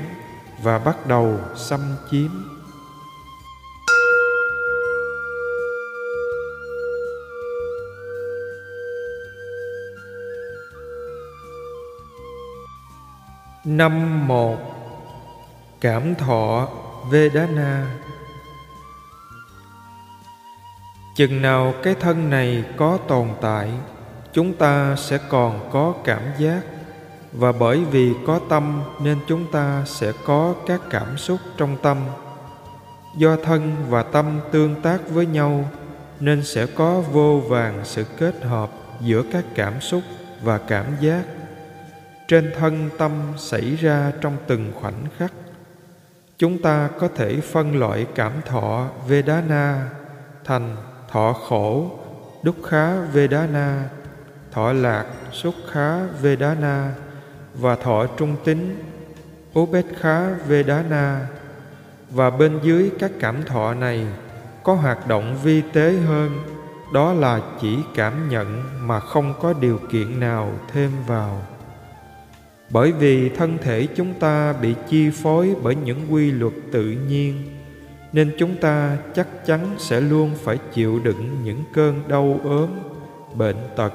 và 0.64 0.80
bắt 0.80 1.08
đầu 1.08 1.40
xâm 1.56 1.82
chiếm. 2.12 2.57
Năm 13.68 14.28
một, 14.28 14.58
Cảm 15.82 16.16
thọ 16.16 16.68
Vedana. 17.12 17.88
Chừng 21.16 21.42
nào 21.42 21.74
cái 21.84 21.96
thân 22.00 22.30
này 22.30 22.64
có 22.78 22.98
tồn 23.08 23.28
tại, 23.42 23.70
Chúng 24.34 24.54
ta 24.54 24.96
sẽ 24.96 25.18
còn 25.30 25.70
có 25.72 25.94
cảm 26.04 26.22
giác. 26.38 26.62
Và 27.32 27.52
bởi 27.52 27.84
vì 27.92 28.14
có 28.28 28.40
tâm 28.50 28.82
nên 29.02 29.20
chúng 29.28 29.52
ta 29.52 29.84
sẽ 29.86 30.12
có 30.26 30.54
các 30.68 30.82
cảm 30.90 31.18
xúc 31.18 31.40
trong 31.58 31.78
tâm. 31.82 31.98
Do 33.18 33.36
thân 33.44 33.76
và 33.90 34.04
tâm 34.04 34.40
tương 34.52 34.82
tác 34.82 35.10
với 35.10 35.26
nhau, 35.26 35.70
Nên 36.20 36.44
sẽ 36.44 36.66
có 36.66 37.02
vô 37.12 37.42
vàng 37.48 37.82
sự 37.84 38.04
kết 38.04 38.44
hợp 38.44 38.70
giữa 39.02 39.24
các 39.32 39.46
cảm 39.56 39.82
xúc 39.82 40.02
và 40.42 40.58
cảm 40.58 40.86
giác 41.02 41.24
trên 42.28 42.52
thân 42.58 42.90
tâm 42.98 43.12
xảy 43.38 43.76
ra 43.76 44.12
trong 44.22 44.38
từng 44.48 44.72
khoảnh 44.82 45.06
khắc, 45.18 45.34
chúng 46.38 46.62
ta 46.62 46.90
có 47.00 47.08
thể 47.16 47.42
phân 47.42 47.80
loại 47.80 48.08
cảm 48.16 48.34
thọ 48.46 48.88
vedana 49.08 49.90
thành 50.46 50.76
thọ 51.12 51.34
khổ, 51.34 51.92
đúc 52.44 52.56
khá 52.66 53.02
vedana, 53.02 53.90
thọ 54.52 54.74
lạc 54.74 55.06
xúc 55.32 55.56
khá 55.72 56.00
vedana 56.22 56.94
và 57.54 57.76
thọ 57.76 58.06
trung 58.18 58.36
tính 58.44 58.84
ubekha 59.60 60.34
vedana. 60.48 61.28
Và 62.10 62.30
bên 62.30 62.60
dưới 62.64 62.92
các 63.00 63.12
cảm 63.20 63.44
thọ 63.44 63.74
này 63.74 64.08
có 64.64 64.74
hoạt 64.74 65.08
động 65.08 65.38
vi 65.44 65.62
tế 65.62 65.92
hơn, 65.92 66.32
đó 66.94 67.14
là 67.14 67.42
chỉ 67.62 67.78
cảm 67.96 68.30
nhận 68.30 68.64
mà 68.88 69.00
không 69.00 69.34
có 69.42 69.54
điều 69.54 69.80
kiện 69.92 70.20
nào 70.20 70.52
thêm 70.74 70.92
vào 71.08 71.42
bởi 72.70 72.92
vì 72.92 73.30
thân 73.30 73.58
thể 73.62 73.88
chúng 73.96 74.14
ta 74.14 74.54
bị 74.54 74.76
chi 74.90 75.10
phối 75.10 75.56
bởi 75.64 75.76
những 75.76 76.00
quy 76.10 76.32
luật 76.32 76.54
tự 76.72 76.84
nhiên, 76.84 77.44
nên 78.14 78.36
chúng 78.40 78.56
ta 78.56 78.98
chắc 79.16 79.46
chắn 79.46 79.76
sẽ 79.78 80.02
luôn 80.02 80.36
phải 80.44 80.58
chịu 80.74 81.00
đựng 81.04 81.38
những 81.44 81.64
cơn 81.74 82.02
đau 82.08 82.40
ốm, 82.44 82.70
bệnh 83.36 83.58
tật. 83.76 83.94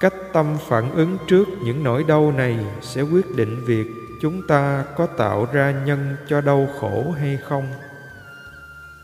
Cách 0.00 0.14
tâm 0.32 0.56
phản 0.68 0.90
ứng 0.94 1.16
trước 1.26 1.48
những 1.64 1.84
nỗi 1.84 2.04
đau 2.08 2.32
này 2.32 2.56
sẽ 2.80 3.02
quyết 3.02 3.36
định 3.36 3.64
việc 3.64 3.86
chúng 4.22 4.46
ta 4.46 4.84
có 4.96 5.06
tạo 5.06 5.48
ra 5.52 5.70
nhân 5.86 6.16
cho 6.28 6.40
đau 6.40 6.68
khổ 6.80 7.04
hay 7.18 7.36
không. 7.36 7.64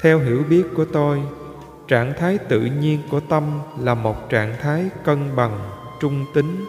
Theo 0.03 0.19
hiểu 0.19 0.43
biết 0.49 0.65
của 0.77 0.85
tôi, 0.85 1.23
trạng 1.89 2.13
thái 2.19 2.39
tự 2.39 2.61
nhiên 2.61 2.99
của 3.11 3.21
tâm 3.21 3.61
là 3.81 3.95
một 3.95 4.31
trạng 4.31 4.57
thái 4.63 4.91
cân 5.05 5.37
bằng, 5.37 5.61
trung 6.01 6.25
tính, 6.35 6.65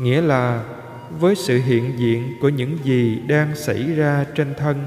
nghĩa 0.00 0.20
là 0.20 0.64
với 1.18 1.34
sự 1.34 1.58
hiện 1.58 1.98
diện 1.98 2.36
của 2.40 2.48
những 2.48 2.78
gì 2.84 3.20
đang 3.28 3.56
xảy 3.56 3.92
ra 3.96 4.24
trên 4.34 4.54
thân. 4.54 4.84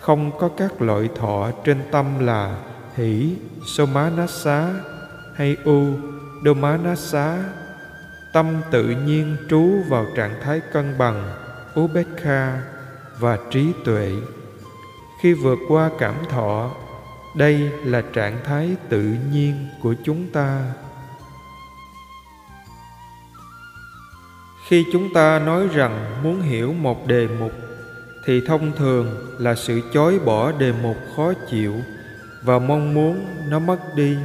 Không 0.00 0.38
có 0.38 0.48
các 0.48 0.82
loại 0.82 1.08
thọ 1.14 1.50
trên 1.64 1.78
tâm 1.90 2.26
là 2.26 2.56
hỷ, 2.96 3.36
somanasa, 3.66 4.74
hay 5.34 5.56
u, 5.64 5.84
domanasa. 6.44 7.38
Tâm 8.32 8.62
tự 8.70 8.88
nhiên 8.88 9.36
trú 9.50 9.70
vào 9.88 10.06
trạng 10.16 10.34
thái 10.42 10.60
cân 10.72 10.98
bằng 10.98 11.32
ubekha 11.80 12.62
và 13.18 13.38
trí 13.50 13.72
tuệ. 13.84 14.12
Khi 15.22 15.32
vượt 15.32 15.58
qua 15.68 15.90
cảm 15.98 16.14
thọ, 16.28 16.70
đây 17.36 17.70
là 17.84 18.02
trạng 18.12 18.38
thái 18.44 18.76
tự 18.88 19.16
nhiên 19.32 19.68
của 19.82 19.94
chúng 20.04 20.26
ta. 20.32 20.72
Khi 24.70 24.86
chúng 24.92 25.12
ta 25.12 25.38
nói 25.38 25.68
rằng 25.72 26.20
muốn 26.22 26.40
hiểu 26.40 26.72
một 26.72 27.06
đề 27.06 27.28
mục, 27.40 27.52
thì 28.24 28.40
thông 28.46 28.72
thường 28.76 29.36
là 29.38 29.54
sự 29.54 29.80
chối 29.92 30.18
bỏ 30.18 30.52
đề 30.52 30.72
mục 30.82 30.96
khó 31.16 31.32
chịu 31.50 31.74
và 32.42 32.58
mong 32.58 32.94
muốn 32.94 33.26
nó 33.48 33.58
mất 33.58 33.78
đi. 33.94 34.16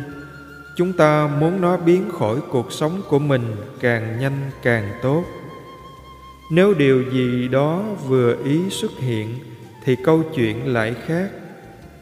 Chúng 0.75 0.93
ta 0.93 1.27
muốn 1.39 1.61
nó 1.61 1.77
biến 1.77 2.09
khỏi 2.11 2.37
cuộc 2.51 2.71
sống 2.71 3.01
của 3.09 3.19
mình 3.19 3.55
càng 3.81 4.19
nhanh 4.19 4.51
càng 4.63 4.91
tốt. 5.01 5.23
Nếu 6.51 6.73
điều 6.73 7.03
gì 7.11 7.47
đó 7.47 7.83
vừa 8.07 8.35
ý 8.43 8.69
xuất 8.69 8.91
hiện, 8.99 9.39
thì 9.83 9.95
câu 10.03 10.23
chuyện 10.35 10.73
lại 10.73 10.95
khác. 11.05 11.29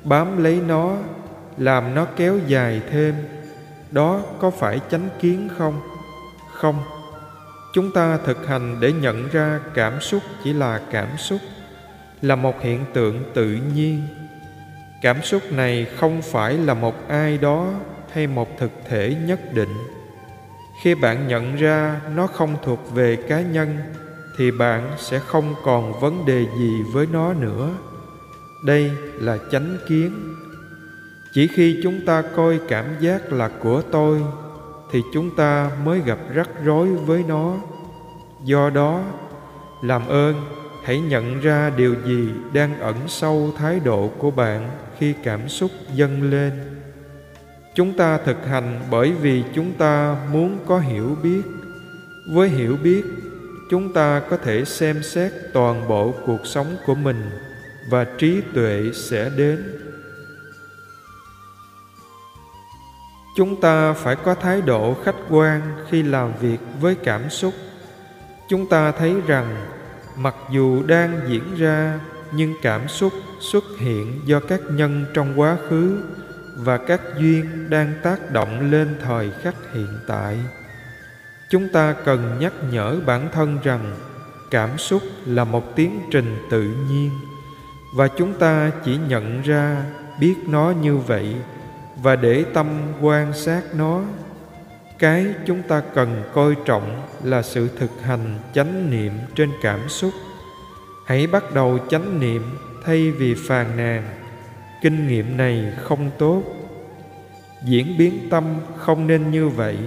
Bám 0.04 0.44
lấy 0.44 0.60
nó, 0.68 0.98
làm 1.58 1.96
nó 1.96 2.06
kéo 2.16 2.40
dài 2.48 2.82
thêm. 2.92 3.16
Đó 3.92 4.22
có 4.40 4.50
phải 4.50 4.80
chánh 4.92 5.10
kiến 5.22 5.50
không? 5.58 5.82
Không 6.54 6.93
chúng 7.74 7.92
ta 7.92 8.18
thực 8.18 8.48
hành 8.48 8.78
để 8.80 8.94
nhận 8.94 9.30
ra 9.30 9.60
cảm 9.74 10.02
xúc 10.02 10.24
chỉ 10.44 10.54
là 10.54 10.82
cảm 10.92 11.18
xúc, 11.18 11.40
là 12.22 12.36
một 12.36 12.62
hiện 12.62 12.86
tượng 12.94 13.24
tự 13.34 13.58
nhiên. 13.76 14.02
Cảm 15.02 15.22
xúc 15.22 15.42
này 15.52 15.88
không 15.98 16.22
phải 16.22 16.58
là 16.58 16.74
một 16.74 17.08
ai 17.08 17.38
đó 17.38 17.74
hay 18.12 18.28
một 18.28 18.58
thực 18.60 18.72
thể 18.90 19.16
nhất 19.26 19.40
định. 19.54 19.74
Khi 20.84 20.96
bạn 20.96 21.28
nhận 21.28 21.56
ra 21.56 22.02
nó 22.16 22.28
không 22.28 22.56
thuộc 22.64 22.92
về 22.94 23.16
cá 23.16 23.42
nhân, 23.42 23.78
thì 24.38 24.52
bạn 24.52 24.92
sẽ 24.98 25.20
không 25.20 25.56
còn 25.64 26.00
vấn 26.00 26.26
đề 26.26 26.46
gì 26.58 26.84
với 26.94 27.08
nó 27.12 27.34
nữa. 27.34 27.70
Đây 28.66 28.92
là 29.16 29.38
chánh 29.52 29.78
kiến. 29.88 30.36
Chỉ 31.34 31.48
khi 31.48 31.80
chúng 31.84 32.06
ta 32.06 32.24
coi 32.36 32.60
cảm 32.68 32.86
giác 33.00 33.34
là 33.34 33.50
của 33.60 33.82
tôi 33.92 34.22
thì 34.94 35.04
chúng 35.14 35.36
ta 35.36 35.72
mới 35.86 36.00
gặp 36.00 36.18
rắc 36.34 36.50
rối 36.64 36.88
với 36.88 37.24
nó. 37.28 37.58
Do 38.44 38.70
đó, 38.70 39.04
làm 39.82 40.08
ơn, 40.08 40.36
hãy 40.84 41.00
nhận 41.00 41.42
ra 41.42 41.72
điều 41.78 41.96
gì 42.06 42.30
đang 42.54 42.80
ẩn 42.80 42.96
sâu 43.08 43.52
thái 43.58 43.80
độ 43.80 44.12
của 44.18 44.32
bạn 44.32 44.70
khi 45.00 45.14
cảm 45.24 45.50
xúc 45.50 45.72
dâng 45.96 46.32
lên. 46.32 46.52
Chúng 47.76 47.94
ta 47.94 48.18
thực 48.18 48.46
hành 48.46 48.80
bởi 48.92 49.12
vì 49.12 49.44
chúng 49.56 49.74
ta 49.74 50.16
muốn 50.32 50.58
có 50.66 50.80
hiểu 50.80 51.18
biết. 51.24 51.42
Với 52.34 52.50
hiểu 52.50 52.78
biết, 52.84 53.04
chúng 53.70 53.94
ta 53.94 54.22
có 54.30 54.38
thể 54.38 54.66
xem 54.66 55.04
xét 55.04 55.32
toàn 55.54 55.88
bộ 55.88 56.14
cuộc 56.26 56.46
sống 56.46 56.76
của 56.86 56.96
mình 56.96 57.30
và 57.90 58.06
trí 58.18 58.42
tuệ 58.54 58.82
sẽ 58.94 59.32
đến. 59.38 59.64
Chúng 63.36 63.62
ta 63.62 63.94
phải 63.94 64.16
có 64.16 64.34
thái 64.36 64.62
độ 64.62 64.96
khách 65.04 65.16
quan 65.30 65.62
khi 65.90 66.04
làm 66.04 66.34
việc 66.40 66.58
với 66.82 66.96
cảm 66.96 67.30
xúc. 67.30 67.54
Chúng 68.50 68.70
ta 68.70 68.92
thấy 68.92 69.16
rằng, 69.28 69.56
mặc 70.18 70.36
dù 70.52 70.84
đang 70.84 71.20
diễn 71.28 71.56
ra, 71.58 72.00
nhưng 72.32 72.54
cảm 72.62 72.88
xúc 72.88 73.14
xuất 73.40 73.64
hiện 73.80 74.22
do 74.26 74.40
các 74.40 74.62
nhân 74.72 75.06
trong 75.14 75.40
quá 75.40 75.58
khứ 75.70 76.04
và 76.58 76.78
các 76.78 77.02
duyên 77.20 77.70
đang 77.70 77.94
tác 78.04 78.32
động 78.32 78.72
lên 78.72 78.96
thời 79.04 79.32
khắc 79.42 79.56
hiện 79.74 80.00
tại. 80.08 80.38
Chúng 81.50 81.70
ta 81.70 81.96
cần 82.06 82.38
nhắc 82.40 82.54
nhở 82.72 83.00
bản 83.06 83.30
thân 83.34 83.58
rằng 83.64 83.96
cảm 84.52 84.78
xúc 84.78 85.02
là 85.26 85.44
một 85.44 85.76
tiến 85.76 86.00
trình 86.12 86.38
tự 86.50 86.62
nhiên, 86.62 87.12
và 87.96 88.08
chúng 88.08 88.34
ta 88.34 88.72
chỉ 88.86 89.00
nhận 89.10 89.42
ra, 89.42 89.84
biết 90.20 90.36
nó 90.48 90.74
như 90.82 90.98
vậy 90.98 91.36
và 92.04 92.16
để 92.16 92.46
tâm 92.54 92.68
quan 93.02 93.34
sát 93.34 93.62
nó, 93.78 94.02
cái 95.00 95.26
chúng 95.46 95.62
ta 95.62 95.82
cần 95.94 96.24
coi 96.34 96.56
trọng 96.66 97.02
là 97.24 97.42
sự 97.42 97.70
thực 97.78 97.92
hành 98.04 98.40
chánh 98.54 98.92
niệm 98.92 99.12
trên 99.36 99.50
cảm 99.62 99.90
xúc. 99.90 100.12
Hãy 101.06 101.28
bắt 101.28 101.54
đầu 101.54 101.80
chánh 101.90 102.20
niệm 102.20 102.44
thay 102.86 103.12
vì 103.12 103.34
phàn 103.34 103.78
nàn. 103.78 104.04
Kinh 104.82 105.08
nghiệm 105.08 105.38
này 105.38 105.74
không 105.82 106.12
tốt. 106.18 106.44
Diễn 107.66 107.98
biến 107.98 108.28
tâm 108.30 108.44
không 108.78 109.08
nên 109.08 109.32
như 109.32 109.50
vậy. 109.50 109.78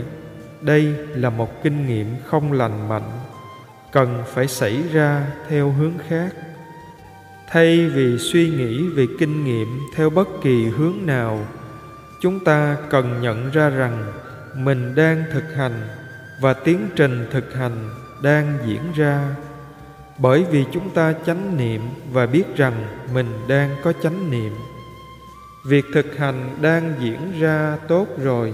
Đây 0.60 0.94
là 1.14 1.30
một 1.30 1.62
kinh 1.62 1.86
nghiệm 1.86 2.06
không 2.24 2.52
lành 2.52 2.88
mạnh. 2.88 3.10
Cần 3.92 4.22
phải 4.26 4.48
xảy 4.48 4.82
ra 4.92 5.26
theo 5.48 5.70
hướng 5.70 5.94
khác. 6.08 6.34
Thay 7.50 7.88
vì 7.88 8.18
suy 8.18 8.50
nghĩ 8.50 8.88
về 8.88 9.06
kinh 9.18 9.44
nghiệm 9.44 9.80
theo 9.94 10.10
bất 10.10 10.28
kỳ 10.42 10.64
hướng 10.64 11.06
nào 11.06 11.46
chúng 12.26 12.44
ta 12.44 12.76
cần 12.90 13.22
nhận 13.22 13.50
ra 13.50 13.68
rằng 13.68 14.12
mình 14.54 14.94
đang 14.94 15.24
thực 15.32 15.54
hành 15.54 15.88
và 16.40 16.52
tiến 16.52 16.88
trình 16.96 17.26
thực 17.30 17.54
hành 17.54 17.90
đang 18.22 18.58
diễn 18.66 18.80
ra. 18.94 19.36
Bởi 20.18 20.44
vì 20.50 20.64
chúng 20.72 20.90
ta 20.90 21.14
chánh 21.26 21.56
niệm 21.56 21.80
và 22.12 22.26
biết 22.26 22.56
rằng 22.56 22.86
mình 23.14 23.26
đang 23.48 23.76
có 23.82 23.92
chánh 24.02 24.30
niệm. 24.30 24.52
Việc 25.66 25.84
thực 25.94 26.16
hành 26.16 26.56
đang 26.60 26.92
diễn 27.00 27.40
ra 27.40 27.78
tốt 27.88 28.06
rồi, 28.22 28.52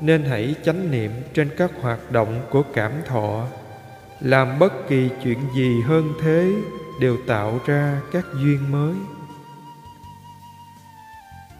nên 0.00 0.24
hãy 0.24 0.54
chánh 0.64 0.90
niệm 0.90 1.10
trên 1.34 1.48
các 1.56 1.70
hoạt 1.80 2.12
động 2.12 2.40
của 2.50 2.62
cảm 2.74 2.92
thọ. 3.06 3.46
Làm 4.20 4.58
bất 4.58 4.88
kỳ 4.88 5.08
chuyện 5.24 5.38
gì 5.56 5.80
hơn 5.80 6.12
thế 6.22 6.52
đều 7.00 7.16
tạo 7.26 7.60
ra 7.66 8.00
các 8.12 8.24
duyên 8.34 8.72
mới 8.72 8.94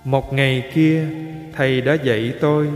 một 0.05 0.33
ngày 0.33 0.71
kia, 0.75 1.07
thầy 1.57 1.81
đã 1.81 1.95
dạy 1.95 2.35
tôi, 2.41 2.69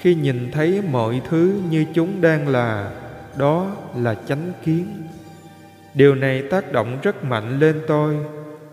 khi 0.00 0.14
nhìn 0.14 0.50
thấy 0.52 0.82
mọi 0.90 1.20
thứ 1.30 1.60
như 1.70 1.84
chúng 1.94 2.20
đang 2.20 2.48
là, 2.48 2.90
đó 3.38 3.76
là 3.96 4.14
chánh 4.28 4.52
kiến. 4.64 4.86
Điều 5.94 6.14
này 6.14 6.42
tác 6.42 6.72
động 6.72 6.98
rất 7.02 7.24
mạnh 7.24 7.58
lên 7.58 7.80
tôi, 7.86 8.16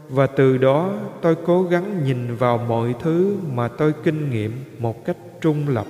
và 0.10 0.28
từ 0.28 0.58
đó 0.58 0.94
tôi 1.22 1.36
cố 1.46 1.64
gắng 1.64 2.04
nhìn 2.04 2.36
vào 2.36 2.58
mọi 2.58 2.96
thứ 3.02 3.38
mà 3.54 3.68
tôi 3.68 3.94
kinh 4.04 4.30
nghiệm 4.30 4.64
một 4.80 5.06
cách 5.06 5.18
trung 5.42 5.68
lập. 5.68 5.86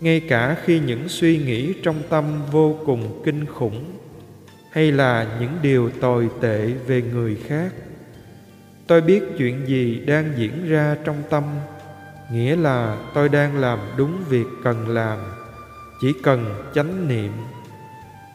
Ngay 0.00 0.20
cả 0.28 0.56
khi 0.64 0.80
những 0.80 1.08
suy 1.08 1.38
nghĩ 1.38 1.72
trong 1.82 1.96
tâm 2.08 2.24
vô 2.52 2.76
cùng 2.86 3.22
kinh 3.24 3.46
khủng, 3.46 3.84
hay 4.70 4.92
là 4.92 5.26
những 5.40 5.52
điều 5.62 5.90
tồi 6.00 6.28
tệ 6.40 6.66
về 6.66 7.02
người 7.02 7.36
khác 7.46 7.72
tôi 8.88 9.00
biết 9.00 9.22
chuyện 9.38 9.68
gì 9.68 10.02
đang 10.06 10.32
diễn 10.36 10.68
ra 10.68 10.96
trong 11.04 11.22
tâm. 11.30 11.44
Nghĩa 12.32 12.56
là 12.56 12.96
tôi 13.14 13.28
đang 13.28 13.60
làm 13.60 13.78
đúng 13.96 14.24
việc 14.28 14.46
cần 14.64 14.88
làm, 14.88 15.18
chỉ 16.00 16.12
cần 16.22 16.54
chánh 16.74 17.08
niệm. 17.08 17.32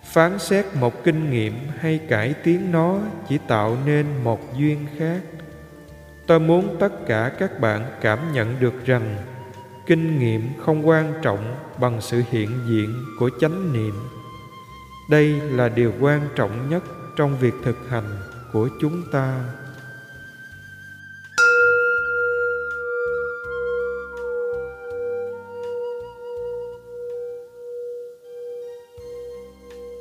Phán 0.04 0.40
xét 0.40 0.66
một 0.76 1.04
kinh 1.04 1.32
nghiệm 1.32 1.54
hay 1.80 2.00
cải 2.10 2.34
tiến 2.34 2.72
nó 2.72 3.00
chỉ 3.30 3.38
tạo 3.48 3.78
nên 3.86 4.06
một 4.24 4.58
duyên 4.58 4.86
khác. 4.98 5.22
Tôi 6.28 6.40
muốn 6.40 6.76
tất 6.80 7.06
cả 7.08 7.32
các 7.40 7.60
bạn 7.60 7.86
cảm 8.02 8.34
nhận 8.34 8.56
được 8.60 8.86
rằng 8.86 9.16
kinh 9.86 10.20
nghiệm 10.20 10.50
không 10.66 10.88
quan 10.88 11.14
trọng 11.22 11.56
bằng 11.80 12.02
sự 12.02 12.24
hiện 12.32 12.50
diện 12.68 12.96
của 13.20 13.30
chánh 13.40 13.74
niệm. 13.74 13.94
Đây 15.10 15.42
là 15.42 15.70
điều 15.70 15.94
quan 16.00 16.22
trọng 16.36 16.70
nhất 16.70 16.84
trong 17.16 17.38
việc 17.38 17.54
thực 17.64 17.78
hành 17.90 18.18
của 18.52 18.70
chúng 18.82 19.02
ta. 19.12 19.40